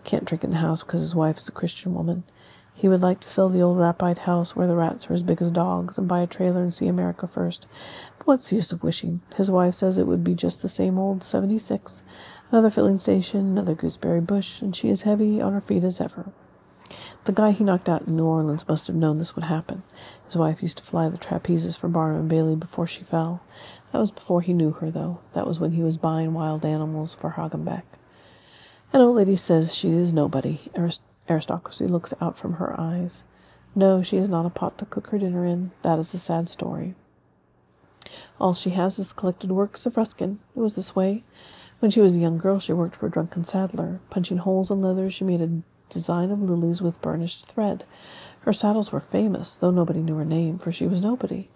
Can't 0.03 0.25
drink 0.25 0.43
in 0.43 0.51
the 0.51 0.57
house 0.57 0.83
because 0.83 1.01
his 1.01 1.15
wife 1.15 1.37
is 1.37 1.47
a 1.47 1.53
Christian 1.53 1.93
woman. 1.93 2.23
He 2.75 2.87
would 2.87 3.01
like 3.01 3.19
to 3.19 3.29
sell 3.29 3.49
the 3.49 3.61
old 3.61 3.77
Rappite 3.77 4.19
house 4.19 4.55
where 4.55 4.65
the 4.65 4.75
rats 4.75 5.09
are 5.09 5.13
as 5.13 5.23
big 5.23 5.41
as 5.41 5.51
dogs 5.51 5.97
and 5.97 6.07
buy 6.07 6.21
a 6.21 6.27
trailer 6.27 6.63
and 6.63 6.73
see 6.73 6.87
America 6.87 7.27
first. 7.27 7.67
But 8.17 8.27
what's 8.27 8.49
the 8.49 8.55
use 8.55 8.71
of 8.71 8.83
wishing? 8.83 9.21
His 9.35 9.51
wife 9.51 9.75
says 9.75 9.97
it 9.97 10.07
would 10.07 10.23
be 10.23 10.33
just 10.33 10.61
the 10.61 10.69
same 10.69 10.97
old 10.97 11.23
76. 11.23 12.03
Another 12.49 12.69
filling 12.69 12.97
station, 12.97 13.41
another 13.41 13.75
gooseberry 13.75 14.21
bush, 14.21 14.61
and 14.61 14.75
she 14.75 14.89
is 14.89 15.03
heavy 15.03 15.39
on 15.39 15.53
her 15.53 15.61
feet 15.61 15.83
as 15.83 16.01
ever. 16.01 16.31
The 17.25 17.33
guy 17.33 17.51
he 17.51 17.63
knocked 17.63 17.87
out 17.87 18.07
in 18.07 18.15
New 18.15 18.25
Orleans 18.25 18.67
must 18.67 18.87
have 18.87 18.95
known 18.95 19.19
this 19.19 19.35
would 19.35 19.45
happen. 19.45 19.83
His 20.25 20.35
wife 20.35 20.63
used 20.63 20.77
to 20.79 20.83
fly 20.83 21.07
the 21.07 21.17
trapezes 21.17 21.77
for 21.77 21.87
Barnum 21.87 22.21
and 22.21 22.29
Bailey 22.29 22.55
before 22.55 22.87
she 22.87 23.03
fell. 23.03 23.43
That 23.91 23.99
was 23.99 24.11
before 24.11 24.41
he 24.41 24.53
knew 24.53 24.71
her, 24.71 24.89
though. 24.89 25.19
That 25.33 25.45
was 25.45 25.59
when 25.59 25.73
he 25.73 25.83
was 25.83 25.97
buying 25.97 26.33
wild 26.33 26.65
animals 26.65 27.13
for 27.13 27.31
Hagenbeck. 27.31 27.83
An 28.93 28.99
old 28.99 29.15
lady 29.15 29.37
says 29.37 29.73
she 29.73 29.89
is 29.91 30.11
nobody. 30.11 30.59
Arist- 30.75 31.01
aristocracy 31.29 31.87
looks 31.87 32.13
out 32.19 32.37
from 32.37 32.55
her 32.55 32.77
eyes. 32.77 33.23
No, 33.73 34.01
she 34.01 34.17
has 34.17 34.27
not 34.27 34.45
a 34.45 34.49
pot 34.49 34.77
to 34.79 34.85
cook 34.85 35.07
her 35.07 35.17
dinner 35.17 35.45
in. 35.45 35.71
That 35.81 35.97
is 35.97 36.13
a 36.13 36.19
sad 36.19 36.49
story. 36.49 36.95
All 38.37 38.53
she 38.53 38.71
has 38.71 38.99
is 38.99 39.13
collected 39.13 39.49
works 39.49 39.85
of 39.85 39.95
Ruskin. 39.95 40.39
It 40.57 40.59
was 40.59 40.75
this 40.75 40.93
way. 40.93 41.23
When 41.79 41.89
she 41.89 42.01
was 42.01 42.17
a 42.17 42.19
young 42.19 42.37
girl, 42.37 42.59
she 42.59 42.73
worked 42.73 42.95
for 42.97 43.07
a 43.07 43.11
drunken 43.11 43.45
saddler. 43.45 44.01
Punching 44.09 44.39
holes 44.39 44.69
in 44.69 44.81
leather, 44.81 45.09
she 45.09 45.23
made 45.23 45.41
a 45.41 45.61
design 45.89 46.29
of 46.29 46.41
lilies 46.41 46.81
with 46.81 47.01
burnished 47.01 47.45
thread. 47.45 47.85
Her 48.41 48.51
saddles 48.51 48.91
were 48.91 48.99
famous, 48.99 49.55
though 49.55 49.71
nobody 49.71 50.01
knew 50.01 50.17
her 50.17 50.25
name, 50.25 50.57
for 50.57 50.69
she 50.69 50.85
was 50.85 51.01
nobody. 51.01 51.47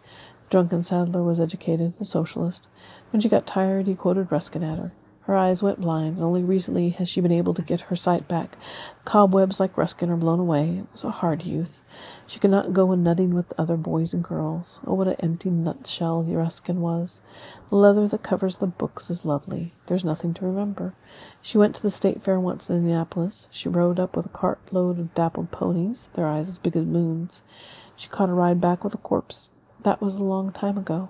The 0.45 0.51
drunken 0.51 0.83
saddler 0.83 1.21
was 1.21 1.41
educated, 1.41 1.95
a 1.99 2.05
socialist. 2.05 2.69
When 3.11 3.19
she 3.19 3.27
got 3.27 3.45
tired, 3.45 3.87
he 3.87 3.95
quoted 3.95 4.31
Ruskin 4.31 4.63
at 4.63 4.79
her. 4.79 4.93
Her 5.25 5.35
eyes 5.35 5.63
went 5.63 5.81
blind, 5.81 6.17
and 6.17 6.23
only 6.23 6.43
recently 6.43 6.89
has 6.89 7.09
she 7.09 7.19
been 7.19 7.31
able 7.31 7.55
to 7.55 7.63
get 7.63 7.81
her 7.81 7.95
sight 7.95 8.27
back. 8.27 8.57
Cobwebs 9.05 9.59
like 9.59 9.75
Ruskin 9.75 10.11
are 10.11 10.17
blown 10.17 10.39
away. 10.39 10.77
It 10.77 10.91
was 10.91 11.03
a 11.03 11.09
hard 11.09 11.43
youth. 11.43 11.81
She 12.27 12.39
could 12.39 12.51
not 12.51 12.73
go 12.73 12.91
a 12.91 12.95
nutting 12.95 13.33
with 13.33 13.51
other 13.57 13.75
boys 13.75 14.13
and 14.13 14.23
girls. 14.23 14.79
Oh, 14.85 14.93
what 14.93 15.07
an 15.07 15.15
empty 15.19 15.49
nutshell 15.49 16.23
Ruskin 16.23 16.79
was. 16.79 17.23
The 17.69 17.75
leather 17.75 18.07
that 18.07 18.21
covers 18.21 18.57
the 18.57 18.67
books 18.67 19.09
is 19.09 19.25
lovely. 19.25 19.73
There's 19.87 20.05
nothing 20.05 20.35
to 20.35 20.45
remember. 20.45 20.93
She 21.41 21.57
went 21.57 21.73
to 21.75 21.81
the 21.81 21.89
State 21.89 22.21
Fair 22.21 22.39
once 22.39 22.69
in 22.69 22.75
Indianapolis. 22.75 23.47
She 23.49 23.67
rode 23.67 23.99
up 23.99 24.15
with 24.15 24.27
a 24.27 24.29
cartload 24.29 24.99
of 24.99 25.15
dappled 25.15 25.49
ponies, 25.49 26.07
their 26.13 26.27
eyes 26.27 26.47
as 26.47 26.59
big 26.59 26.75
as 26.75 26.85
moons. 26.85 27.43
She 27.95 28.09
caught 28.09 28.29
a 28.29 28.33
ride 28.33 28.61
back 28.61 28.83
with 28.83 28.93
a 28.93 28.97
corpse. 28.97 29.49
That 29.81 30.01
was 30.01 30.17
a 30.17 30.23
long 30.23 30.51
time 30.51 30.77
ago. 30.77 31.09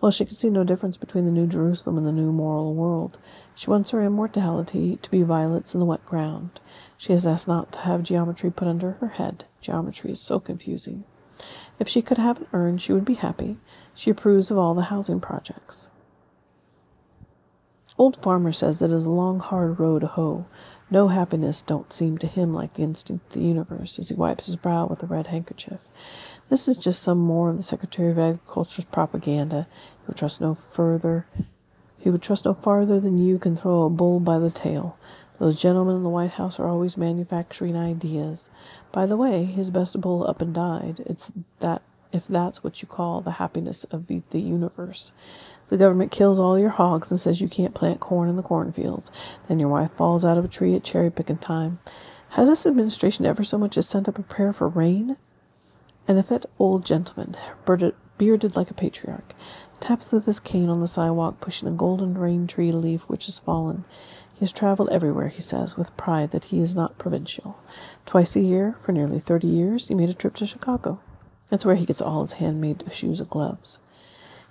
Well, 0.00 0.10
she 0.10 0.24
could 0.24 0.36
see 0.36 0.50
no 0.50 0.64
difference 0.64 0.96
between 0.96 1.24
the 1.24 1.30
New 1.30 1.46
Jerusalem 1.46 1.96
and 1.96 2.06
the 2.06 2.12
New 2.12 2.32
Moral 2.32 2.74
World. 2.74 3.18
She 3.54 3.70
wants 3.70 3.90
her 3.92 4.02
immortality 4.02 4.96
to 4.96 5.10
be 5.10 5.22
violets 5.22 5.74
in 5.74 5.80
the 5.80 5.86
wet 5.86 6.04
ground. 6.04 6.60
She 6.96 7.12
has 7.12 7.26
asked 7.26 7.48
not 7.48 7.72
to 7.72 7.78
have 7.80 8.02
geometry 8.02 8.50
put 8.50 8.68
under 8.68 8.92
her 8.92 9.08
head. 9.08 9.44
Geometry 9.60 10.10
is 10.10 10.20
so 10.20 10.40
confusing. 10.40 11.04
If 11.78 11.88
she 11.88 12.02
could 12.02 12.18
have 12.18 12.40
an 12.40 12.46
urn, 12.52 12.78
she 12.78 12.92
would 12.92 13.04
be 13.04 13.14
happy. 13.14 13.58
She 13.94 14.10
approves 14.10 14.50
of 14.50 14.58
all 14.58 14.74
the 14.74 14.82
housing 14.82 15.20
projects. 15.20 15.88
Old 17.98 18.16
Farmer 18.16 18.52
says 18.52 18.80
it 18.80 18.90
is 18.90 19.04
a 19.04 19.10
long, 19.10 19.38
hard 19.40 19.78
row 19.78 19.98
to 19.98 20.06
hoe. 20.06 20.46
No 20.90 21.08
happiness 21.08 21.62
don't 21.62 21.92
seem 21.92 22.18
to 22.18 22.26
him 22.26 22.54
like 22.54 22.74
the 22.74 22.82
instinct 22.82 23.26
of 23.28 23.32
the 23.32 23.46
universe 23.46 23.98
as 23.98 24.08
he 24.08 24.14
wipes 24.14 24.46
his 24.46 24.56
brow 24.56 24.86
with 24.86 25.02
a 25.02 25.06
red 25.06 25.28
handkerchief. 25.28 25.80
This 26.52 26.68
is 26.68 26.76
just 26.76 27.00
some 27.00 27.16
more 27.16 27.48
of 27.48 27.56
the 27.56 27.62
Secretary 27.62 28.10
of 28.10 28.18
Agriculture's 28.18 28.84
propaganda. 28.84 29.66
He 30.00 30.06
would 30.06 30.18
trust 30.18 30.38
no 30.38 30.52
further. 30.52 31.26
He 31.98 32.10
would 32.10 32.20
trust 32.20 32.44
no 32.44 32.52
farther 32.52 33.00
than 33.00 33.16
you 33.16 33.38
can 33.38 33.56
throw 33.56 33.84
a 33.84 33.88
bull 33.88 34.20
by 34.20 34.38
the 34.38 34.50
tail. 34.50 34.98
Those 35.38 35.62
gentlemen 35.62 35.96
in 35.96 36.02
the 36.02 36.10
White 36.10 36.32
House 36.32 36.60
are 36.60 36.68
always 36.68 36.98
manufacturing 36.98 37.74
ideas. 37.74 38.50
By 38.92 39.06
the 39.06 39.16
way, 39.16 39.44
his 39.44 39.70
best 39.70 39.98
bull 40.02 40.28
up 40.28 40.42
and 40.42 40.52
died. 40.52 41.00
It's 41.06 41.32
that 41.60 41.80
if 42.12 42.28
that's 42.28 42.62
what 42.62 42.82
you 42.82 42.86
call 42.86 43.22
the 43.22 43.30
happiness 43.40 43.84
of 43.84 44.08
the 44.08 44.22
universe. 44.38 45.12
The 45.70 45.78
government 45.78 46.12
kills 46.12 46.38
all 46.38 46.58
your 46.58 46.68
hogs 46.68 47.10
and 47.10 47.18
says 47.18 47.40
you 47.40 47.48
can't 47.48 47.74
plant 47.74 48.00
corn 48.00 48.28
in 48.28 48.36
the 48.36 48.42
cornfields. 48.42 49.10
Then 49.48 49.58
your 49.58 49.70
wife 49.70 49.92
falls 49.92 50.22
out 50.22 50.36
of 50.36 50.44
a 50.44 50.48
tree 50.48 50.74
at 50.74 50.84
cherry 50.84 51.10
picking 51.10 51.38
time. 51.38 51.78
Has 52.32 52.50
this 52.50 52.66
administration 52.66 53.24
ever 53.24 53.42
so 53.42 53.56
much 53.56 53.78
as 53.78 53.88
sent 53.88 54.06
up 54.06 54.18
a 54.18 54.22
prayer 54.22 54.52
for 54.52 54.68
rain? 54.68 55.16
An 56.12 56.18
effete 56.18 56.44
old 56.58 56.84
gentleman, 56.84 57.36
bearded 58.18 58.54
like 58.54 58.70
a 58.70 58.74
patriarch, 58.74 59.34
taps 59.80 60.12
with 60.12 60.26
his 60.26 60.40
cane 60.40 60.68
on 60.68 60.80
the 60.80 60.86
sidewalk, 60.86 61.40
pushing 61.40 61.66
a 61.66 61.72
golden 61.72 62.18
rain 62.18 62.46
tree 62.46 62.70
leaf 62.70 63.04
which 63.04 63.24
has 63.24 63.38
fallen. 63.38 63.86
He 64.34 64.40
has 64.40 64.52
traveled 64.52 64.90
everywhere, 64.90 65.28
he 65.28 65.40
says, 65.40 65.78
with 65.78 65.96
pride 65.96 66.30
that 66.32 66.44
he 66.44 66.60
is 66.60 66.74
not 66.74 66.98
provincial. 66.98 67.58
Twice 68.04 68.36
a 68.36 68.40
year, 68.40 68.76
for 68.82 68.92
nearly 68.92 69.20
thirty 69.20 69.46
years, 69.46 69.88
he 69.88 69.94
made 69.94 70.10
a 70.10 70.12
trip 70.12 70.34
to 70.34 70.44
Chicago. 70.44 71.00
That's 71.48 71.64
where 71.64 71.76
he 71.76 71.86
gets 71.86 72.02
all 72.02 72.20
his 72.20 72.34
handmade 72.34 72.84
shoes 72.92 73.18
and 73.18 73.30
gloves. 73.30 73.78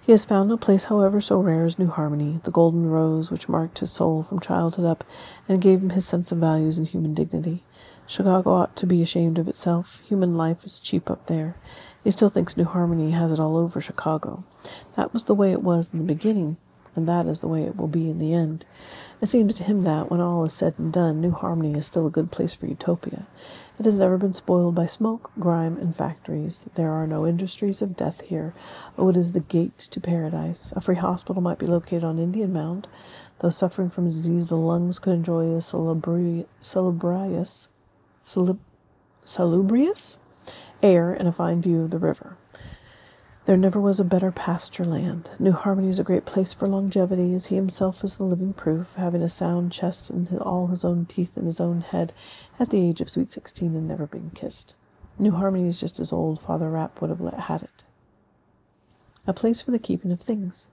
He 0.03 0.12
has 0.13 0.25
found 0.25 0.50
no 0.50 0.58
place, 0.58 0.86
however, 0.86 1.22
so 1.22 1.39
rare 1.39 1.63
as 1.63 1.77
New 1.77 1.88
Harmony, 1.88 2.39
the 2.43 2.51
golden 2.51 2.89
rose 2.89 3.29
which 3.29 3.48
marked 3.48 3.79
his 3.79 3.91
soul 3.91 4.24
from 4.24 4.39
childhood 4.39 4.86
up 4.86 5.03
and 5.48 5.62
gave 5.62 5.81
him 5.81 5.91
his 5.91 6.08
sense 6.08 6.31
of 6.31 6.39
values 6.39 6.79
and 6.79 6.88
human 6.88 7.13
dignity. 7.13 7.63
Chicago 8.08 8.51
ought 8.51 8.75
to 8.77 8.88
be 8.88 9.03
ashamed 9.03 9.38
of 9.38 9.48
itself. 9.48 10.01
Human 10.08 10.36
life 10.36 10.65
is 10.65 10.79
cheap 10.79 11.10
up 11.10 11.27
there. 11.27 11.55
He 12.03 12.10
still 12.10 12.29
thinks 12.29 12.58
New 12.58 12.65
Harmony 12.65 13.12
has 13.12 13.31
it 13.31 13.39
all 13.39 13.55
over 13.55 13.79
Chicago. 13.79 14.43
That 14.96 15.13
was 15.13 15.25
the 15.25 15.36
way 15.36 15.51
it 15.51 15.62
was 15.62 15.93
in 15.93 16.00
the 16.00 16.13
beginning, 16.13 16.58
and 16.96 17.08
that 17.08 17.27
is 17.27 17.41
the 17.41 17.48
way 17.48 17.63
it 17.63 17.77
will 17.77 17.88
be 17.88 18.10
in 18.10 18.17
the 18.17 18.34
end. 18.34 18.65
It 19.22 19.27
seems 19.27 19.53
to 19.55 19.63
him 19.63 19.81
that, 19.81 20.10
when 20.10 20.20
all 20.20 20.43
is 20.43 20.53
said 20.53 20.74
and 20.79 20.91
done, 20.91 21.22
New 21.22 21.31
Harmony 21.31 21.77
is 21.77 21.86
still 21.86 22.08
a 22.08 22.12
good 22.12 22.31
place 22.31 22.55
for 22.55 22.65
utopia. 22.65 23.27
It 23.82 23.86
has 23.86 23.98
never 23.98 24.20
been 24.20 24.34
spoiled 24.34 24.76
by 24.76 24.86
smoke, 24.86 25.32
grime, 25.40 25.76
and 25.78 25.96
factories. 25.96 26.70
There 26.76 26.92
are 26.92 27.08
no 27.08 27.26
industries 27.26 27.82
of 27.82 27.98
death 27.98 28.22
here. 28.28 28.54
Oh, 28.96 29.10
it 29.10 29.18
is 29.18 29.32
the 29.32 29.40
gate 29.40 29.80
to 29.80 30.00
paradise. 30.00 30.72
A 30.74 30.82
free 30.82 30.98
hospital 30.98 31.42
might 31.42 31.58
be 31.58 31.66
located 31.66 32.04
on 32.04 32.20
Indian 32.20 32.54
Mound. 32.54 32.88
Those 33.40 33.58
suffering 33.58 33.90
from 33.90 34.08
disease 34.08 34.44
of 34.44 34.50
the 34.50 34.56
lungs 34.56 35.00
could 35.00 35.14
enjoy 35.14 35.52
a 35.56 35.62
salubrious 35.62 36.46
salubrious 39.24 40.18
air 40.84 41.12
and 41.12 41.28
a 41.28 41.32
fine 41.32 41.60
view 41.64 41.82
of 41.82 41.90
the 41.90 41.98
river. 41.98 42.38
There 43.45 43.57
never 43.57 43.81
was 43.81 44.00
a 44.00 44.05
better 44.05 44.31
pasture 44.31 44.86
land. 44.86 45.31
New 45.39 45.51
Harmony 45.51 45.89
is 45.89 45.98
a 45.98 46.03
great 46.03 46.25
place 46.25 46.53
for 46.53 46.67
longevity, 46.67 47.33
as 47.33 47.48
he 47.48 47.55
himself 47.55 48.03
is 48.03 48.17
the 48.17 48.24
living 48.24 48.53
proof, 48.53 48.93
having 48.95 49.24
a 49.24 49.29
sound 49.29 49.71
chest 49.71 50.12
and 50.12 50.38
all 50.38 50.67
his 50.67 50.86
own 50.86 51.07
teeth 51.07 51.36
in 51.36 51.45
his 51.45 51.60
own 51.60 51.81
head 51.81 52.13
at 52.60 52.69
the 52.69 52.79
age 52.79 53.01
of 53.01 53.10
sweet 53.10 53.31
sixteen 53.31 53.75
and 53.75 53.88
never 53.88 54.05
been 54.05 54.29
kissed. 54.29 54.75
New 55.17 55.31
Harmony 55.31 55.67
is 55.67 55.79
just 55.79 56.00
as 56.00 56.13
old 56.13 56.39
Father 56.39 56.69
Rapp 56.69 57.01
would 57.01 57.10
have 57.10 57.19
had 57.45 57.63
it. 57.63 57.83
A 59.25 59.33
place 59.33 59.60
for 59.60 59.71
the 59.71 59.79
keeping 59.79 60.12
of 60.12 60.21
things. 60.21 60.67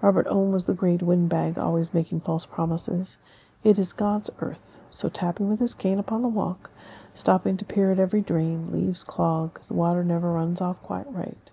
Robert 0.00 0.28
Owen 0.30 0.52
was 0.52 0.66
the 0.66 0.74
great 0.74 1.02
windbag, 1.02 1.58
always 1.58 1.92
making 1.92 2.20
false 2.20 2.46
promises. 2.46 3.18
It 3.64 3.76
is 3.76 3.92
God's 3.92 4.30
earth, 4.38 4.78
so 4.88 5.08
tapping 5.08 5.48
with 5.48 5.58
his 5.58 5.74
cane 5.74 5.98
upon 5.98 6.22
the 6.22 6.28
walk, 6.28 6.70
stopping 7.12 7.56
to 7.56 7.64
peer 7.64 7.90
at 7.90 7.98
every 7.98 8.20
drain, 8.20 8.70
leaves 8.70 9.02
clog, 9.02 9.60
the 9.66 9.74
water 9.74 10.04
never 10.04 10.30
runs 10.30 10.60
off 10.60 10.80
quite 10.80 11.10
right. 11.10 11.50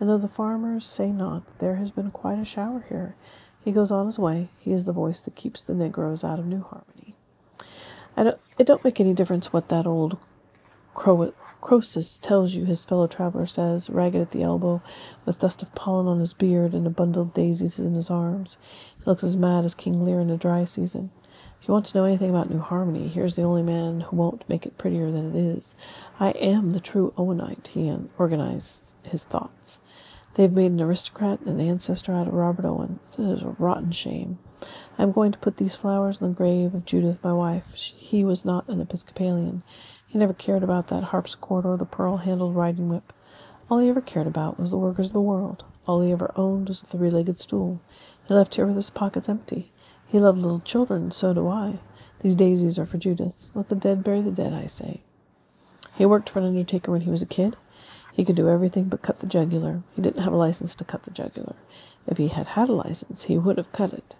And 0.00 0.08
though 0.08 0.18
the 0.18 0.28
farmers 0.28 0.86
say 0.86 1.10
not 1.10 1.58
there 1.58 1.76
has 1.76 1.90
been 1.90 2.10
quite 2.10 2.38
a 2.38 2.44
shower 2.44 2.84
here, 2.88 3.16
He 3.64 3.72
goes 3.72 3.90
on 3.90 4.06
his 4.06 4.18
way. 4.18 4.48
He 4.58 4.72
is 4.72 4.86
the 4.86 4.92
voice 4.92 5.20
that 5.20 5.36
keeps 5.36 5.62
the 5.62 5.74
Negroes 5.74 6.24
out 6.24 6.38
of 6.38 6.46
New 6.46 6.62
Harmony. 6.62 7.16
I 8.16 8.24
don't, 8.24 8.40
it 8.58 8.66
don't 8.66 8.84
make 8.84 8.98
any 8.98 9.12
difference 9.14 9.52
what 9.52 9.68
that 9.68 9.86
old 9.86 10.18
Cro- 10.94 11.34
Croesus 11.60 12.18
tells 12.18 12.54
you, 12.54 12.64
his 12.64 12.84
fellow 12.84 13.06
traveler 13.06 13.46
says, 13.46 13.90
ragged 13.90 14.20
at 14.20 14.30
the 14.30 14.42
elbow, 14.42 14.80
with 15.26 15.40
dust 15.40 15.62
of 15.62 15.74
pollen 15.74 16.06
on 16.06 16.20
his 16.20 16.32
beard 16.32 16.72
and 16.72 16.86
a 16.86 16.90
bundle 16.90 17.22
of 17.22 17.34
daisies 17.34 17.78
in 17.78 17.94
his 17.94 18.10
arms. 18.10 18.56
He 18.96 19.04
looks 19.04 19.22
as 19.22 19.36
mad 19.36 19.64
as 19.64 19.74
King 19.74 20.04
Lear 20.04 20.20
in 20.20 20.30
a 20.30 20.36
dry 20.36 20.64
season. 20.64 21.10
If 21.60 21.68
you 21.68 21.74
want 21.74 21.86
to 21.86 21.98
know 21.98 22.04
anything 22.04 22.30
about 22.30 22.50
New 22.50 22.60
Harmony, 22.60 23.08
here's 23.08 23.34
the 23.34 23.42
only 23.42 23.62
man 23.62 24.00
who 24.00 24.16
won't 24.16 24.48
make 24.48 24.64
it 24.64 24.78
prettier 24.78 25.10
than 25.10 25.30
it 25.30 25.36
is. 25.36 25.74
I 26.18 26.30
am 26.30 26.70
the 26.70 26.80
true 26.80 27.12
Owenite, 27.18 27.68
he 27.68 27.94
organized 28.16 28.94
his 29.02 29.24
thoughts. 29.24 29.80
They've 30.38 30.52
made 30.52 30.70
an 30.70 30.80
aristocrat 30.80 31.40
and 31.40 31.60
an 31.60 31.68
ancestor 31.68 32.12
out 32.12 32.28
of 32.28 32.32
Robert 32.32 32.64
Owen. 32.64 33.00
It 33.10 33.18
is 33.18 33.42
a 33.42 33.56
rotten 33.58 33.90
shame. 33.90 34.38
I 34.96 35.02
am 35.02 35.10
going 35.10 35.32
to 35.32 35.38
put 35.40 35.56
these 35.56 35.74
flowers 35.74 36.20
in 36.20 36.28
the 36.28 36.32
grave 36.32 36.74
of 36.74 36.84
Judith, 36.84 37.18
my 37.24 37.32
wife. 37.32 37.74
She, 37.74 37.96
he 37.96 38.24
was 38.24 38.44
not 38.44 38.68
an 38.68 38.80
Episcopalian. 38.80 39.64
He 40.06 40.16
never 40.16 40.32
cared 40.32 40.62
about 40.62 40.86
that 40.88 41.02
harpsichord 41.02 41.66
or 41.66 41.76
the 41.76 41.84
pearl 41.84 42.18
handled 42.18 42.54
riding 42.54 42.88
whip. 42.88 43.12
All 43.68 43.80
he 43.80 43.88
ever 43.88 44.00
cared 44.00 44.28
about 44.28 44.60
was 44.60 44.70
the 44.70 44.78
workers 44.78 45.08
of 45.08 45.12
the 45.12 45.20
world. 45.20 45.64
All 45.88 46.02
he 46.02 46.12
ever 46.12 46.30
owned 46.36 46.68
was 46.68 46.84
a 46.84 46.86
three 46.86 47.10
legged 47.10 47.40
stool. 47.40 47.80
He 48.28 48.32
left 48.32 48.54
here 48.54 48.66
with 48.66 48.76
his 48.76 48.90
pockets 48.90 49.28
empty. 49.28 49.72
He 50.06 50.20
loved 50.20 50.38
little 50.40 50.60
children, 50.60 51.10
so 51.10 51.34
do 51.34 51.48
I. 51.48 51.80
These 52.20 52.36
daisies 52.36 52.78
are 52.78 52.86
for 52.86 52.98
Judith. 52.98 53.50
Let 53.54 53.70
the 53.70 53.74
dead 53.74 54.04
bury 54.04 54.20
the 54.20 54.30
dead, 54.30 54.52
I 54.52 54.66
say. 54.66 55.02
He 55.96 56.06
worked 56.06 56.30
for 56.30 56.38
an 56.38 56.46
undertaker 56.46 56.92
when 56.92 57.00
he 57.00 57.10
was 57.10 57.22
a 57.22 57.26
kid. 57.26 57.56
He 58.18 58.24
could 58.24 58.34
do 58.34 58.48
everything 58.48 58.86
but 58.86 59.00
cut 59.00 59.20
the 59.20 59.28
jugular. 59.28 59.84
He 59.94 60.02
didn't 60.02 60.24
have 60.24 60.32
a 60.32 60.36
license 60.36 60.74
to 60.74 60.84
cut 60.84 61.04
the 61.04 61.12
jugular. 61.12 61.54
If 62.04 62.18
he 62.18 62.26
had 62.26 62.48
had 62.48 62.68
a 62.68 62.72
license, 62.72 63.26
he 63.26 63.38
would 63.38 63.58
have 63.58 63.70
cut 63.70 63.92
it. 63.92 64.16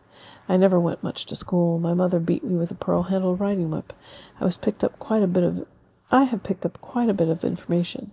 I 0.49 0.57
never 0.57 0.78
went 0.78 1.02
much 1.02 1.26
to 1.26 1.35
school. 1.35 1.81
My 1.81 1.95
mother 1.95 2.21
beat 2.21 2.45
me 2.45 2.55
with 2.55 2.71
a 2.71 2.76
pearl-handled 2.76 3.40
riding 3.40 3.73
whip. 3.73 3.93
I 4.40 4.45
was 4.45 4.57
picked 4.57 4.85
up 4.85 5.00
quite 5.00 5.25
a 5.25 5.26
bit 5.26 5.43
of 5.43 5.67
I 6.12 6.25
have 6.25 6.45
picked 6.45 6.64
up 6.64 6.81
quite 6.81 7.09
a 7.09 7.12
bit 7.12 7.28
of 7.28 7.43
information. 7.43 8.12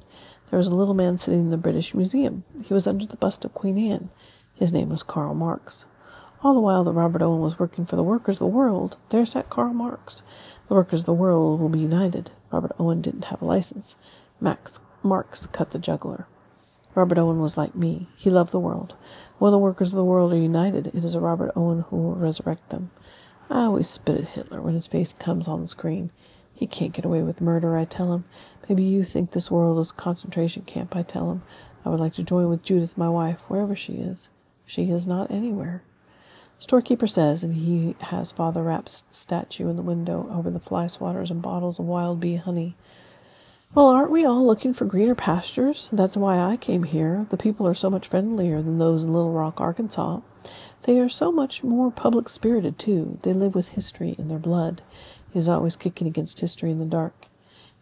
There 0.50 0.58
was 0.58 0.66
a 0.66 0.76
little 0.76 0.96
man 0.96 1.20
sitting 1.20 1.42
in 1.42 1.50
the 1.52 1.56
British 1.56 1.94
Museum. 1.94 2.46
He 2.64 2.74
was 2.74 2.88
under 2.88 3.06
the 3.06 3.16
bust 3.16 3.46
of 3.46 3.54
Queen 3.54 3.78
Anne. 3.78 4.10
His 4.56 4.74
name 4.74 4.90
was 4.90 5.04
Karl 5.04 5.36
Marx. 5.36 5.86
All 6.42 6.56
the 6.56 6.62
while 6.62 6.84
that 6.84 6.94
Robert 6.94 7.22
Owen 7.22 7.42
was 7.42 7.60
working 7.60 7.86
for 7.86 7.96
the 7.96 8.02
workers 8.02 8.38
of 8.38 8.40
the 8.40 8.48
world, 8.48 8.98
there 9.12 9.24
sat 9.24 9.52
Karl 9.52 9.72
Marx. 9.72 10.24
The 10.68 10.74
workers 10.74 11.02
of 11.02 11.06
the 11.06 11.14
world 11.14 11.60
will 11.60 11.70
be 11.70 11.78
united. 11.78 12.32
Robert 12.52 12.72
Owen 12.80 13.02
didn't 13.02 13.26
have 13.26 13.44
a 13.44 13.46
license. 13.46 13.98
Max 14.42 14.80
Marx 15.06 15.46
cut 15.46 15.70
the 15.70 15.80
juggler. 15.80 16.28
Robert 16.96 17.20
Owen 17.20 17.40
was 17.40 17.58
like 17.58 17.76
me. 17.76 18.08
He 18.16 18.32
loved 18.32 18.52
the 18.52 18.60
world. 18.60 18.96
When 19.38 19.52
the 19.52 19.60
workers 19.60 19.90
of 19.90 19.98
the 19.98 20.04
world 20.04 20.34
are 20.34 20.38
united, 20.38 20.88
it 20.88 20.96
is 20.96 21.14
a 21.14 21.20
Robert 21.20 21.52
Owen 21.56 21.82
who 21.82 21.98
will 21.98 22.16
resurrect 22.16 22.70
them. 22.70 22.90
I 23.50 23.66
always 23.66 23.88
spit 23.88 24.18
at 24.18 24.30
Hitler 24.30 24.62
when 24.62 24.74
his 24.74 24.88
face 24.88 25.14
comes 25.14 25.48
on 25.48 25.62
the 25.62 25.68
screen. 25.68 26.10
He 26.56 26.66
can't 26.66 26.94
get 26.94 27.06
away 27.06 27.22
with 27.22 27.40
murder, 27.40 27.78
I 27.78 27.86
tell 27.86 28.14
him. 28.14 28.24
Maybe 28.68 28.84
you 28.84 29.04
think 29.04 29.32
this 29.32 29.52
world 29.52 29.78
is 29.78 29.92
a 29.92 29.94
concentration 29.96 30.64
camp, 30.64 30.96
I 30.96 31.04
tell 31.04 31.30
him. 31.30 31.44
I 31.86 31.90
would 31.90 32.00
like 32.00 32.14
to 32.14 32.24
join 32.24 32.50
with 32.50 32.64
Judith, 32.64 32.98
my 32.98 33.10
wife, 33.10 33.44
wherever 33.48 33.76
she 33.76 33.94
is. 33.94 34.30
She 34.66 34.90
is 34.90 35.06
not 35.06 35.30
anywhere. 35.30 35.84
Storekeeper 36.58 37.06
says, 37.06 37.44
and 37.44 37.54
he 37.54 37.96
has 38.00 38.32
Father 38.32 38.64
Rapp's 38.64 39.04
statue 39.12 39.70
in 39.70 39.76
the 39.76 39.84
window 39.84 40.28
over 40.32 40.50
the 40.50 40.60
fly 40.60 40.86
swatters 40.86 41.30
and 41.30 41.42
bottles 41.42 41.78
of 41.78 41.86
wild 41.86 42.20
bee 42.20 42.38
honey. 42.38 42.76
Well, 43.76 43.90
aren't 43.90 44.10
we 44.10 44.24
all 44.24 44.48
looking 44.48 44.74
for 44.74 44.86
greener 44.86 45.16
pastures? 45.16 45.90
That's 45.92 46.16
why 46.16 46.40
I 46.40 46.56
came 46.56 46.84
here. 46.84 47.26
The 47.30 47.36
people 47.36 47.68
are 47.68 47.74
so 47.74 47.90
much 47.90 48.08
friendlier 48.08 48.62
than 48.62 48.78
those 48.78 49.04
in 49.04 49.12
Little 49.12 49.34
Rock, 49.34 49.60
Arkansas. 49.60 50.22
They 50.84 50.98
are 50.98 51.10
so 51.10 51.30
much 51.30 51.62
more 51.62 51.92
public 51.92 52.30
spirited, 52.30 52.80
too. 52.80 53.20
They 53.24 53.34
live 53.34 53.54
with 53.54 53.76
history 53.76 54.16
in 54.18 54.30
their 54.30 54.40
blood. 54.40 54.82
He 55.34 55.40
is 55.40 55.50
always 55.50 55.76
kicking 55.76 56.08
against 56.08 56.40
history 56.40 56.72
in 56.72 56.80
the 56.80 56.86
dark. 56.86 57.28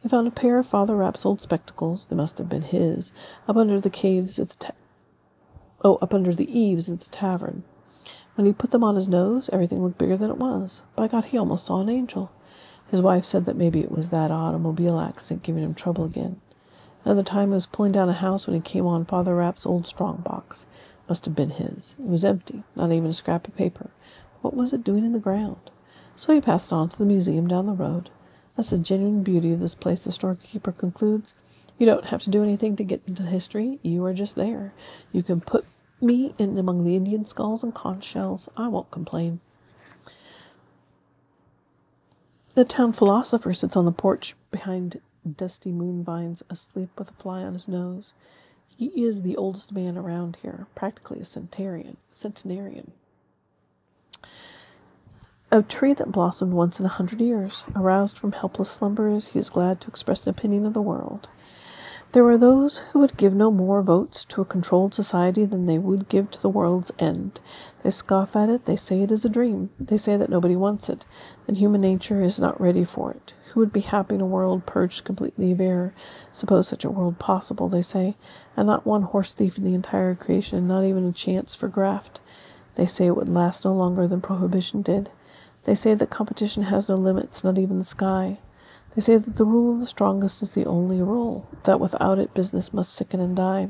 He 0.01 0.09
found 0.09 0.27
a 0.27 0.31
pair 0.31 0.57
of 0.57 0.65
Father 0.65 0.95
Rapp's 0.95 1.27
old 1.27 1.43
spectacles, 1.43 2.07
they 2.07 2.15
must 2.15 2.39
have 2.39 2.49
been 2.49 2.63
his, 2.63 3.13
up 3.47 3.55
under 3.55 3.79
the 3.79 3.91
caves 3.91 4.39
at 4.39 4.49
the 4.49 4.55
ta- 4.55 4.71
oh, 5.83 5.99
up 6.01 6.11
under 6.11 6.33
the 6.33 6.59
eaves 6.59 6.89
of 6.89 7.03
the 7.03 7.09
tavern. 7.11 7.65
When 8.33 8.47
he 8.47 8.53
put 8.53 8.71
them 8.71 8.83
on 8.83 8.95
his 8.95 9.07
nose, 9.07 9.47
everything 9.53 9.83
looked 9.83 9.99
bigger 9.99 10.17
than 10.17 10.31
it 10.31 10.37
was. 10.37 10.81
By 10.95 11.07
God, 11.07 11.25
he 11.25 11.37
almost 11.37 11.67
saw 11.67 11.81
an 11.81 11.89
angel. 11.89 12.31
His 12.93 13.01
wife 13.01 13.25
said 13.25 13.45
that 13.45 13.57
maybe 13.57 13.79
it 13.79 13.91
was 13.91 14.11
that 14.11 14.29
automobile 14.29 14.99
accident 14.99 15.41
giving 15.41 15.63
him 15.63 15.73
trouble 15.73 16.05
again. 16.05 16.39
Another 17.03 17.23
time 17.23 17.47
he 17.47 17.55
was 17.55 17.65
pulling 17.65 17.91
down 17.91 18.07
a 18.07 18.13
house 18.13 18.45
when 18.45 18.53
he 18.53 18.61
came 18.61 18.85
on 18.85 19.03
Father 19.03 19.35
Rapp's 19.35 19.65
old 19.65 19.87
strong 19.87 20.17
box. 20.17 20.67
Must 21.09 21.25
have 21.25 21.33
been 21.33 21.49
his. 21.49 21.95
It 21.97 22.05
was 22.05 22.23
empty, 22.23 22.61
not 22.75 22.91
even 22.91 23.09
a 23.09 23.13
scrap 23.15 23.47
of 23.47 23.55
paper. 23.55 23.89
What 24.43 24.53
was 24.53 24.73
it 24.73 24.83
doing 24.83 25.03
in 25.03 25.11
the 25.11 25.17
ground? 25.17 25.71
So 26.15 26.35
he 26.35 26.39
passed 26.39 26.71
on 26.71 26.87
to 26.89 26.97
the 26.99 27.03
museum 27.03 27.47
down 27.47 27.65
the 27.65 27.73
road. 27.73 28.11
That's 28.55 28.69
the 28.69 28.77
genuine 28.77 29.23
beauty 29.23 29.51
of 29.53 29.59
this 29.59 29.73
place, 29.73 30.03
the 30.03 30.11
storekeeper 30.11 30.71
concludes. 30.71 31.33
You 31.79 31.87
don't 31.87 32.05
have 32.05 32.21
to 32.21 32.29
do 32.29 32.43
anything 32.43 32.75
to 32.75 32.83
get 32.83 33.01
into 33.07 33.23
history. 33.23 33.79
You 33.81 34.05
are 34.05 34.13
just 34.13 34.35
there. 34.35 34.71
You 35.11 35.23
can 35.23 35.41
put 35.41 35.65
me 35.99 36.35
in 36.37 36.59
among 36.59 36.83
the 36.83 36.95
Indian 36.95 37.25
skulls 37.25 37.63
and 37.63 37.73
conch 37.73 38.03
shells. 38.03 38.49
I 38.55 38.67
won't 38.67 38.91
complain. 38.91 39.39
The 42.55 42.65
town 42.65 42.93
philosopher 42.93 43.51
sits 43.51 43.75
on 43.75 43.85
the 43.85 43.91
porch 43.91 44.35
behind 44.51 45.01
dusty 45.37 45.71
moon 45.71 46.03
vines, 46.03 46.43
asleep 46.51 46.89
with 46.99 47.09
a 47.09 47.13
fly 47.13 47.41
on 47.41 47.53
his 47.53 47.67
nose. 47.67 48.13
He 48.77 48.87
is 49.03 49.23
the 49.23 49.35
oldest 49.37 49.71
man 49.71 49.97
around 49.97 50.37
here, 50.43 50.67
practically 50.75 51.19
a 51.19 51.25
centenarian. 51.25 51.97
Centenarian. 52.13 52.91
A 55.51 55.63
tree 55.63 55.93
that 55.93 56.11
blossomed 56.11 56.53
once 56.53 56.79
in 56.79 56.85
a 56.85 56.89
hundred 56.89 57.21
years. 57.21 57.65
Aroused 57.75 58.19
from 58.19 58.33
helpless 58.33 58.69
slumbers, 58.69 59.29
he 59.29 59.39
is 59.39 59.49
glad 59.49 59.81
to 59.81 59.89
express 59.89 60.23
the 60.23 60.31
opinion 60.31 60.65
of 60.65 60.73
the 60.73 60.81
world. 60.81 61.29
There 62.13 62.27
are 62.27 62.37
those 62.37 62.77
who 62.77 62.99
would 62.99 63.17
give 63.17 63.33
no 63.33 63.49
more 63.49 63.81
votes 63.81 64.23
to 64.25 64.41
a 64.41 64.45
controlled 64.45 64.93
society 64.93 65.45
than 65.45 65.65
they 65.65 65.79
would 65.79 66.09
give 66.09 66.29
to 66.29 66.39
the 66.39 66.47
world's 66.47 66.91
end. 66.99 67.39
They 67.81 67.89
scoff 67.89 68.35
at 68.35 68.49
it, 68.49 68.65
they 68.65 68.75
say 68.75 69.01
it 69.01 69.11
is 69.11 69.25
a 69.25 69.29
dream, 69.29 69.71
they 69.79 69.97
say 69.97 70.15
that 70.17 70.29
nobody 70.29 70.55
wants 70.55 70.89
it, 70.89 71.07
that 71.47 71.57
human 71.57 71.81
nature 71.81 72.21
is 72.21 72.39
not 72.39 72.61
ready 72.61 72.85
for 72.85 73.09
it. 73.09 73.33
Who 73.47 73.61
would 73.61 73.73
be 73.73 73.79
happy 73.79 74.13
in 74.13 74.21
a 74.21 74.27
world 74.27 74.67
purged 74.67 75.05
completely 75.05 75.51
of 75.53 75.59
error? 75.59 75.95
Suppose 76.31 76.67
such 76.67 76.85
a 76.85 76.91
world 76.91 77.17
possible, 77.17 77.67
they 77.67 77.81
say, 77.81 78.15
and 78.55 78.67
not 78.67 78.85
one 78.85 79.01
horse 79.01 79.33
thief 79.33 79.57
in 79.57 79.63
the 79.63 79.73
entire 79.73 80.13
creation, 80.13 80.67
not 80.67 80.83
even 80.83 81.07
a 81.07 81.13
chance 81.13 81.55
for 81.55 81.67
graft. 81.67 82.21
They 82.75 82.85
say 82.85 83.07
it 83.07 83.15
would 83.15 83.27
last 83.27 83.65
no 83.65 83.73
longer 83.73 84.07
than 84.07 84.21
prohibition 84.21 84.83
did. 84.83 85.09
They 85.63 85.73
say 85.73 85.95
that 85.95 86.11
competition 86.11 86.61
has 86.63 86.87
no 86.87 86.95
limits, 86.95 87.43
not 87.43 87.57
even 87.57 87.79
the 87.79 87.85
sky. 87.85 88.37
They 88.95 89.01
say 89.01 89.17
that 89.17 89.35
the 89.35 89.45
rule 89.45 89.73
of 89.73 89.79
the 89.79 89.85
strongest 89.85 90.43
is 90.43 90.53
the 90.53 90.65
only 90.65 91.01
rule, 91.01 91.47
that 91.63 91.79
without 91.79 92.19
it 92.19 92.33
business 92.33 92.73
must 92.73 92.93
sicken 92.93 93.19
and 93.19 93.35
die. 93.35 93.69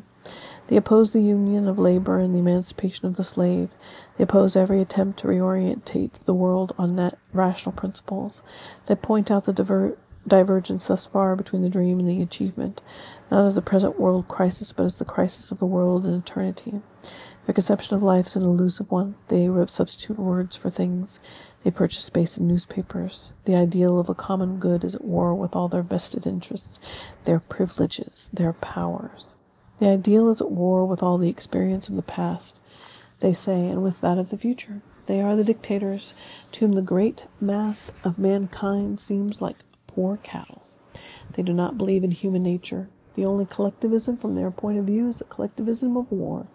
They 0.67 0.77
oppose 0.77 1.11
the 1.11 1.21
union 1.21 1.67
of 1.67 1.77
labor 1.77 2.19
and 2.19 2.33
the 2.33 2.39
emancipation 2.39 3.07
of 3.07 3.15
the 3.15 3.23
slave. 3.23 3.69
They 4.17 4.23
oppose 4.23 4.55
every 4.55 4.81
attempt 4.81 5.19
to 5.19 5.27
reorientate 5.27 6.25
the 6.25 6.33
world 6.33 6.73
on 6.77 7.11
rational 7.33 7.73
principles. 7.73 8.41
They 8.85 8.95
point 8.95 9.29
out 9.29 9.45
the 9.45 9.53
diver- 9.53 9.97
divergence 10.25 10.87
thus 10.87 11.05
far 11.05 11.35
between 11.35 11.61
the 11.61 11.69
dream 11.69 11.99
and 11.99 12.07
the 12.07 12.21
achievement, 12.21 12.81
not 13.29 13.45
as 13.45 13.55
the 13.55 13.61
present 13.61 13.99
world 13.99 14.27
crisis, 14.27 14.71
but 14.71 14.85
as 14.85 14.97
the 14.97 15.05
crisis 15.05 15.51
of 15.51 15.59
the 15.59 15.65
world 15.65 16.05
in 16.05 16.13
eternity. 16.13 16.81
Their 17.45 17.53
conception 17.53 17.95
of 17.95 18.03
life 18.03 18.27
is 18.27 18.35
an 18.37 18.43
elusive 18.43 18.89
one. 18.89 19.15
They 19.27 19.49
substitute 19.67 20.17
words 20.17 20.55
for 20.55 20.69
things. 20.69 21.19
They 21.63 21.71
purchase 21.71 22.05
space 22.05 22.37
in 22.37 22.47
newspapers. 22.47 23.33
The 23.45 23.55
ideal 23.55 23.99
of 23.99 24.07
a 24.07 24.15
common 24.15 24.59
good 24.59 24.83
is 24.83 24.95
at 24.95 25.03
war 25.03 25.35
with 25.35 25.55
all 25.55 25.67
their 25.67 25.81
vested 25.81 26.25
interests, 26.25 26.79
their 27.25 27.39
privileges, 27.39 28.29
their 28.31 28.53
powers. 28.53 29.35
The 29.79 29.89
ideal 29.89 30.29
is 30.29 30.39
at 30.39 30.51
war 30.51 30.85
with 30.85 31.03
all 31.03 31.17
the 31.17 31.29
experience 31.29 31.89
of 31.89 31.95
the 31.97 32.01
past, 32.01 32.61
they 33.19 33.33
say, 33.33 33.67
and 33.67 33.83
with 33.83 33.99
that 34.01 34.17
of 34.17 34.29
the 34.29 34.37
future. 34.37 34.81
They 35.07 35.19
are 35.21 35.35
the 35.35 35.43
dictators 35.43 36.13
to 36.53 36.61
whom 36.61 36.73
the 36.73 36.81
great 36.81 37.25
mass 37.41 37.91
of 38.05 38.17
mankind 38.17 39.01
seems 39.01 39.41
like 39.41 39.57
poor 39.87 40.17
cattle. 40.23 40.63
They 41.33 41.43
do 41.43 41.51
not 41.51 41.77
believe 41.77 42.05
in 42.05 42.11
human 42.11 42.43
nature. 42.43 42.87
The 43.15 43.25
only 43.25 43.45
collectivism 43.45 44.15
from 44.15 44.35
their 44.35 44.49
point 44.49 44.79
of 44.79 44.85
view 44.85 45.09
is 45.09 45.19
the 45.19 45.25
collectivism 45.25 45.97
of 45.97 46.09
war. 46.11 46.47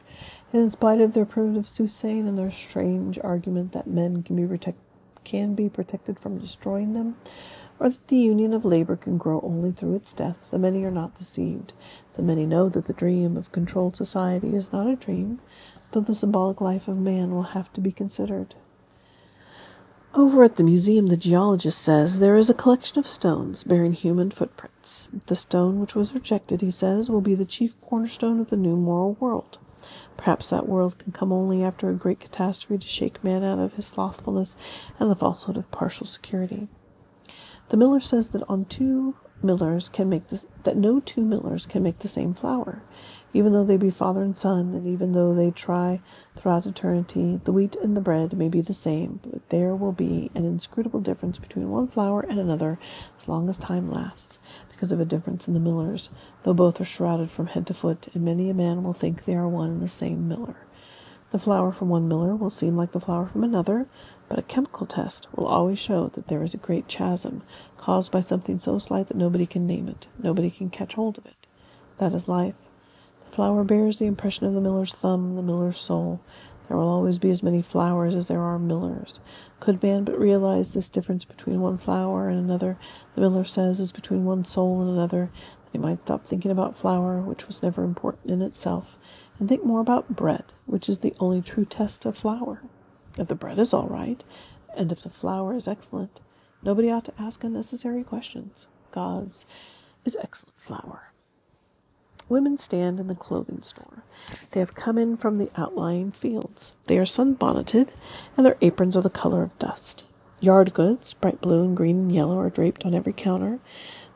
And 0.53 0.63
in 0.63 0.71
spite 0.71 1.01
of 1.01 1.13
their 1.13 1.27
primitive 1.27 1.69
soothsaying 1.69 2.27
and 2.27 2.39
their 2.39 2.51
strange 2.51 3.19
argument 3.23 3.73
that 3.73 3.87
men 3.87 4.23
can 4.23 4.37
be, 4.37 4.47
protect- 4.47 4.79
can 5.25 5.55
be 5.55 5.69
protected 5.69 6.19
from 6.19 6.39
destroying 6.39 6.95
them, 6.95 7.17
or 7.79 7.91
that 7.91 8.09
the 8.09 8.17
union 8.17 8.55
of 8.55 8.65
labor 8.65 8.97
can 8.97 9.19
grow 9.19 9.41
only 9.43 9.73
through 9.73 9.95
its 9.95 10.13
death, 10.13 10.51
the 10.51 10.59
many 10.59 10.85
are 10.85 10.91
not 10.91 11.15
deceived. 11.15 11.75
The 12.15 12.23
many 12.23 12.47
know 12.47 12.69
that 12.71 12.87
the 12.87 12.93
dream 12.93 13.37
of 13.37 13.53
controlled 13.53 13.95
society 13.95 14.55
is 14.55 14.73
not 14.73 14.89
a 14.89 14.97
dream, 14.97 15.39
though 15.93 16.01
the 16.01 16.15
symbolic 16.15 16.61
life 16.61 16.89
of 16.89 16.99
man 16.99 17.31
will 17.31 17.55
have 17.55 17.73
to 17.75 17.81
be 17.81 17.93
considered. 17.93 18.55
Over 20.15 20.43
at 20.43 20.57
the 20.57 20.65
museum, 20.65 21.09
the 21.09 21.19
geologist 21.19 21.81
says 21.81 22.19
there 22.19 22.37
is 22.37 22.49
a 22.49 22.55
collection 22.55 22.99
of 22.99 23.07
stones 23.07 23.63
bearing 23.63 23.93
human 23.93 24.31
footprints. 24.31 25.07
The 25.27 25.37
stone 25.37 25.79
which 25.79 25.95
was 25.95 26.15
rejected, 26.15 26.63
he 26.63 26.71
says, 26.71 27.11
will 27.11 27.21
be 27.21 27.35
the 27.35 27.45
chief 27.45 27.79
cornerstone 27.83 28.41
of 28.41 28.49
the 28.49 28.57
new 28.57 28.77
moral 28.77 29.15
world. 29.21 29.59
Perhaps 30.19 30.51
that 30.51 30.69
world 30.69 30.99
can 30.99 31.13
come 31.13 31.33
only 31.33 31.63
after 31.63 31.89
a 31.89 31.95
great 31.95 32.21
catastrophe 32.21 32.77
to 32.77 32.87
shake 32.87 33.25
man 33.25 33.43
out 33.43 33.59
of 33.59 33.75
his 33.75 33.87
slothfulness 33.87 34.57
and 34.99 35.11
the 35.11 35.17
falsehood 35.17 35.57
of 35.57 35.71
partial 35.71 36.07
security. 36.07 36.69
The 37.71 37.79
miller 37.79 38.01
says 38.01 38.29
that 38.31 38.43
on 38.49 38.67
two 38.67 39.15
millers 39.43 39.89
can 39.89 40.09
make 40.09 40.29
this 40.29 40.47
that 40.65 40.77
no 40.77 41.01
two 41.01 41.25
millers 41.25 41.67
can 41.67 41.83
make 41.83 42.01
the 42.01 42.09
same 42.09 42.35
flour 42.35 42.83
even 43.33 43.53
though 43.53 43.65
they 43.65 43.77
be 43.77 43.91
father 43.91 44.23
and 44.23 44.37
son 44.37 44.75
and 44.75 44.87
even 44.87 45.13
though 45.13 45.33
they 45.35 45.51
try 45.51 46.01
throughout 46.35 46.67
eternity 46.67 47.41
the 47.45 47.53
wheat 47.53 47.77
and 47.77 47.97
the 47.97 48.01
bread 48.01 48.37
may 48.37 48.49
be 48.49 48.61
the 48.61 48.75
same 48.75 49.21
but 49.23 49.49
there 49.51 49.77
will 49.77 49.93
be 49.93 50.31
an 50.35 50.45
inscrutable 50.45 51.01
difference 51.01 51.39
between 51.39 51.71
one 51.71 51.87
flour 51.87 52.21
and 52.21 52.39
another 52.39 52.79
as 53.17 53.29
long 53.29 53.49
as 53.49 53.59
time 53.59 53.91
lasts 53.91 54.41
because 54.79 54.93
of 54.93 55.01
a 55.01 55.05
difference 55.05 55.49
in 55.49 55.55
the 55.55 55.61
millers 55.61 56.09
though 56.45 56.55
both 56.55 56.81
are 56.81 56.85
shrouded 56.85 57.29
from 57.29 57.49
head 57.49 57.67
to 57.67 57.75
foot 57.75 58.07
and 58.15 58.25
many 58.25 58.49
a 58.49 58.55
man 58.55 58.85
will 58.85 58.93
think 58.93 59.25
they 59.25 59.35
are 59.35 59.49
one 59.49 59.71
and 59.71 59.83
the 59.83 59.89
same 59.89 60.29
miller 60.29 60.55
the 61.31 61.39
flour 61.39 61.73
from 61.73 61.89
one 61.89 62.07
miller 62.07 62.37
will 62.37 62.49
seem 62.49 62.77
like 62.77 62.93
the 62.93 63.01
flour 63.01 63.27
from 63.27 63.43
another 63.43 63.89
but 64.29 64.39
a 64.39 64.43
chemical 64.43 64.87
test 64.87 65.27
will 65.35 65.47
always 65.47 65.79
show 65.79 66.09
that 66.09 66.29
there 66.29 66.43
is 66.43 66.55
a 66.55 66.59
great 66.59 66.87
chasm 66.87 67.43
caused 67.77 68.13
by 68.13 68.21
something 68.21 68.59
so 68.59 68.79
slight 68.79 69.09
that 69.09 69.17
nobody 69.17 69.47
can 69.47 69.67
name 69.67 69.89
it, 69.89 70.07
nobody 70.19 70.51
can 70.51 70.69
catch 70.69 70.95
hold 70.95 71.19
of 71.19 71.27
it. 71.27 71.47
That 71.99 72.13
is 72.13 72.29
life. 72.29 72.55
The 73.25 73.33
flour 73.33 73.65
bears 73.65 73.99
the 73.99 74.07
impression 74.07 74.47
of 74.47 74.55
the 74.55 74.61
miller's 74.61 74.93
thumb, 74.93 75.35
the 75.35 75.43
miller's 75.43 75.79
soul. 75.79 76.21
There 76.69 76.77
will 76.77 76.89
always 76.89 77.19
be 77.19 77.31
as 77.31 77.43
many 77.43 77.63
flowers 77.63 78.15
as 78.15 78.29
there 78.29 78.43
are 78.43 78.59
millers. 78.59 79.21
Could 79.59 79.83
man 79.83 80.05
but 80.05 80.19
realize 80.19 80.73
this 80.73 80.91
difference 80.91 81.25
between 81.25 81.61
one 81.61 81.79
flower 81.79 82.29
and 82.29 82.39
another, 82.39 82.79
the 83.15 83.23
miller 83.23 83.45
says, 83.45 83.81
is 83.81 83.91
between 83.91 84.25
one 84.25 84.45
soul 84.45 84.83
and 84.83 84.91
another, 84.91 85.31
then 85.65 85.71
he 85.73 85.79
might 85.79 86.03
stop 86.03 86.27
thinking 86.27 86.51
about 86.51 86.79
flour, 86.79 87.21
which 87.21 87.47
was 87.47 87.63
never 87.63 87.85
important 87.85 88.31
in 88.31 88.43
itself, 88.43 88.99
and 89.39 89.49
think 89.49 89.65
more 89.65 89.81
about 89.81 90.15
bread, 90.15 90.45
which 90.67 90.89
is 90.89 90.99
the 90.99 91.15
only 91.19 91.41
true 91.41 91.65
test 91.65 92.05
of 92.05 92.19
flour. 92.19 92.63
If 93.19 93.29
the 93.29 93.35
bread 93.35 93.59
is 93.59 93.73
all 93.73 93.89
right, 93.89 94.23
and 94.77 94.93
if 94.93 95.03
the 95.03 95.11
flour 95.11 95.55
is 95.55 95.67
excellent, 95.67 96.21
nobody 96.63 96.91
ought 96.91 97.07
to 97.07 97.15
ask 97.19 97.43
unnecessary 97.43 98.05
questions. 98.05 98.69
God's 98.93 99.47
is 100.05 100.17
excellent 100.21 100.61
flour. 100.61 101.08
Women 102.29 102.59
stand 102.59 103.01
in 103.01 103.07
the 103.07 103.15
clothing 103.15 103.63
store. 103.63 104.03
They 104.51 104.61
have 104.61 104.75
come 104.75 104.99
in 104.99 105.17
from 105.17 105.37
the 105.37 105.51
outlying 105.57 106.13
fields. 106.13 106.75
They 106.87 106.99
are 106.99 107.07
sunbonneted, 107.07 107.93
and 108.37 108.45
their 108.45 108.59
aprons 108.61 108.97
are 108.97 109.03
the 109.03 109.11
color 109.11 109.43
of 109.43 109.59
dust. 109.59 110.05
Yard 110.41 110.75
goods, 110.75 111.15
bright 111.15 111.41
blue 111.41 111.65
and 111.65 111.77
green 111.77 111.97
and 111.97 112.13
yellow, 112.13 112.39
are 112.39 112.51
draped 112.51 112.85
on 112.85 112.95
every 112.95 113.13
counter. 113.13 113.61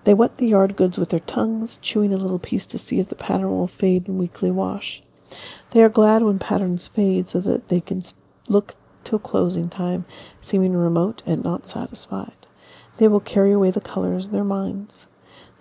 They 0.05 0.15
wet 0.15 0.37
the 0.37 0.49
yard 0.49 0.77
goods 0.77 0.99
with 0.99 1.09
their 1.09 1.21
tongues, 1.21 1.79
chewing 1.81 2.13
a 2.13 2.19
little 2.19 2.39
piece 2.39 2.67
to 2.67 2.79
see 2.79 3.01
if 3.01 3.09
the 3.09 3.15
pattern 3.15 3.51
will 3.51 3.67
fade 3.67 4.09
in 4.09 4.19
weekly 4.19 4.51
wash. 4.51 5.03
They 5.71 5.83
are 5.83 5.89
glad 5.89 6.23
when 6.23 6.39
patterns 6.39 6.89
fade 6.89 7.29
so 7.29 7.41
that 7.41 7.69
they 7.69 7.81
can 7.81 8.03
look 8.49 8.75
till 9.05 9.19
closing 9.19 9.69
time, 9.69 10.05
seeming 10.41 10.75
remote 10.75 11.23
and 11.25 11.43
not 11.43 11.67
satisfied. 11.67 12.47
They 12.99 13.09
will 13.09 13.21
carry 13.21 13.53
away 13.53 13.71
the 13.71 13.81
colors 13.81 14.27
in 14.27 14.33
their 14.33 14.45
minds. 14.45 15.07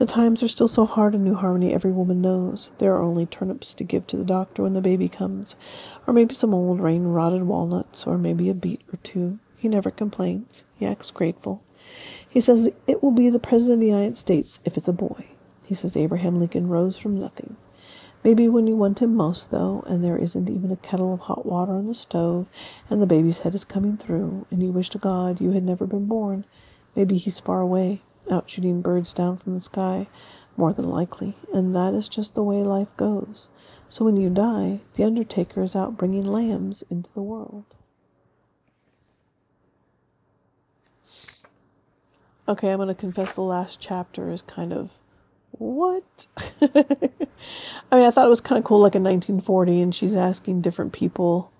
The 0.01 0.07
times 0.07 0.41
are 0.41 0.47
still 0.47 0.67
so 0.67 0.87
hard 0.87 1.13
in 1.13 1.23
New 1.23 1.35
Harmony, 1.35 1.75
every 1.75 1.91
woman 1.91 2.21
knows. 2.21 2.71
There 2.79 2.95
are 2.95 3.03
only 3.03 3.27
turnips 3.27 3.75
to 3.75 3.83
give 3.83 4.07
to 4.07 4.17
the 4.17 4.23
doctor 4.23 4.63
when 4.63 4.73
the 4.73 4.81
baby 4.81 5.07
comes, 5.07 5.55
or 6.07 6.13
maybe 6.15 6.33
some 6.33 6.55
old 6.55 6.79
rain 6.79 7.03
rotted 7.03 7.43
walnuts, 7.43 8.07
or 8.07 8.17
maybe 8.17 8.49
a 8.49 8.55
beet 8.55 8.81
or 8.91 8.97
two. 9.03 9.37
He 9.57 9.69
never 9.69 9.91
complains. 9.91 10.65
He 10.75 10.87
acts 10.87 11.11
grateful. 11.11 11.63
He 12.27 12.41
says 12.41 12.71
it 12.87 13.03
will 13.03 13.11
be 13.11 13.29
the 13.29 13.37
President 13.37 13.75
of 13.75 13.81
the 13.81 13.95
United 13.95 14.17
States 14.17 14.59
if 14.65 14.75
it's 14.75 14.87
a 14.87 14.91
boy. 14.91 15.27
He 15.67 15.75
says 15.75 15.95
Abraham 15.95 16.39
Lincoln 16.39 16.67
rose 16.67 16.97
from 16.97 17.19
nothing. 17.19 17.55
Maybe 18.23 18.49
when 18.49 18.65
you 18.65 18.75
want 18.75 19.03
him 19.03 19.15
most, 19.15 19.51
though, 19.51 19.83
and 19.85 20.03
there 20.03 20.17
isn't 20.17 20.49
even 20.49 20.71
a 20.71 20.77
kettle 20.77 21.13
of 21.13 21.19
hot 21.19 21.45
water 21.45 21.73
on 21.73 21.85
the 21.85 21.93
stove, 21.93 22.47
and 22.89 23.03
the 23.03 23.05
baby's 23.05 23.41
head 23.41 23.53
is 23.53 23.65
coming 23.65 23.97
through, 23.97 24.47
and 24.49 24.63
you 24.63 24.71
wish 24.71 24.89
to 24.89 24.97
God 24.97 25.39
you 25.39 25.51
had 25.51 25.63
never 25.63 25.85
been 25.85 26.07
born, 26.07 26.45
maybe 26.95 27.17
he's 27.17 27.39
far 27.39 27.61
away, 27.61 28.01
out 28.29 28.49
shooting 28.49 28.81
birds 28.81 29.13
down 29.13 29.37
from 29.37 29.53
the 29.53 29.61
sky, 29.61 30.07
more 30.57 30.73
than 30.73 30.89
likely, 30.89 31.35
and 31.53 31.75
that 31.75 31.93
is 31.93 32.09
just 32.09 32.35
the 32.35 32.43
way 32.43 32.57
life 32.63 32.95
goes. 32.97 33.49
So 33.89 34.05
when 34.05 34.17
you 34.17 34.29
die, 34.29 34.79
the 34.95 35.03
undertaker 35.03 35.63
is 35.63 35.75
out 35.75 35.97
bringing 35.97 36.25
lambs 36.25 36.83
into 36.89 37.11
the 37.13 37.21
world. 37.21 37.65
Okay, 42.47 42.71
I'm 42.71 42.77
going 42.77 42.87
to 42.89 42.95
confess 42.95 43.33
the 43.33 43.41
last 43.41 43.79
chapter 43.79 44.29
is 44.29 44.41
kind 44.41 44.73
of 44.73 44.97
what? 45.51 46.25
I 46.61 46.65
mean, 47.95 48.05
I 48.05 48.11
thought 48.11 48.25
it 48.25 48.29
was 48.29 48.41
kind 48.41 48.59
of 48.59 48.65
cool, 48.65 48.79
like 48.79 48.95
in 48.95 49.03
1940, 49.03 49.81
and 49.81 49.95
she's 49.95 50.15
asking 50.15 50.61
different 50.61 50.91
people 50.93 51.51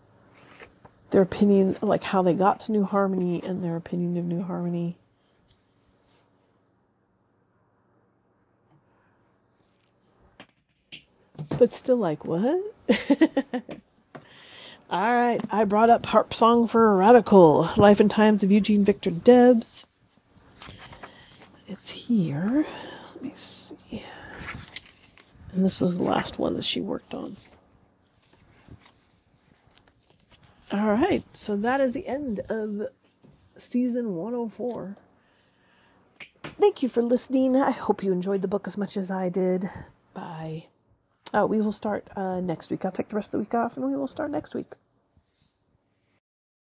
their 1.12 1.22
opinion, 1.22 1.78
like 1.82 2.04
how 2.04 2.22
they 2.22 2.34
got 2.34 2.60
to 2.62 2.72
New 2.72 2.86
Harmony 2.86 3.42
and 3.46 3.64
their 3.64 3.76
opinion 3.76 4.18
of 4.18 4.26
New 4.26 4.44
Harmony. 4.44 4.98
But 11.62 11.72
still, 11.72 11.98
like, 11.98 12.26
what? 12.26 12.60
All 14.90 15.14
right, 15.14 15.40
I 15.52 15.64
brought 15.64 15.92
up 15.92 16.08
Harp 16.08 16.34
Song 16.34 16.66
for 16.66 16.92
a 16.92 16.96
Radical 16.96 17.70
Life 17.78 18.00
and 18.00 18.10
Times 18.10 18.44
of 18.44 18.52
Eugene 18.52 18.84
Victor 18.84 19.12
Debs. 19.12 19.86
It's 21.68 21.92
here. 21.92 22.66
Let 23.14 23.24
me 23.24 23.34
see. 23.36 24.04
And 25.54 25.64
this 25.64 25.80
was 25.80 26.00
the 26.00 26.04
last 26.04 26.40
one 26.40 26.56
that 26.56 26.64
she 26.64 26.82
worked 26.82 27.14
on. 27.14 27.38
All 30.72 30.88
right, 30.88 31.24
so 31.34 31.56
that 31.58 31.80
is 31.80 31.94
the 31.94 32.08
end 32.08 32.40
of 32.50 32.88
season 33.56 34.16
104. 34.16 34.98
Thank 36.60 36.82
you 36.82 36.90
for 36.90 37.04
listening. 37.04 37.56
I 37.56 37.70
hope 37.70 38.02
you 38.02 38.12
enjoyed 38.12 38.42
the 38.42 38.48
book 38.48 38.66
as 38.66 38.80
much 38.80 38.98
as 38.98 39.12
I 39.12 39.30
did. 39.30 39.70
Bye. 40.16 40.66
Oh, 41.34 41.46
we 41.46 41.62
will 41.62 41.72
start 41.72 42.08
uh, 42.16 42.42
next 42.42 42.70
week. 42.72 42.84
I'll 42.84 42.92
take 42.92 43.08
the 43.08 43.16
rest 43.16 43.30
of 43.30 43.32
the 43.34 43.40
week 43.40 43.56
off 43.56 43.78
and 43.78 43.86
we 43.86 43.96
will 43.96 44.08
start 44.08 44.32
next 44.32 44.54
week. 44.54 44.74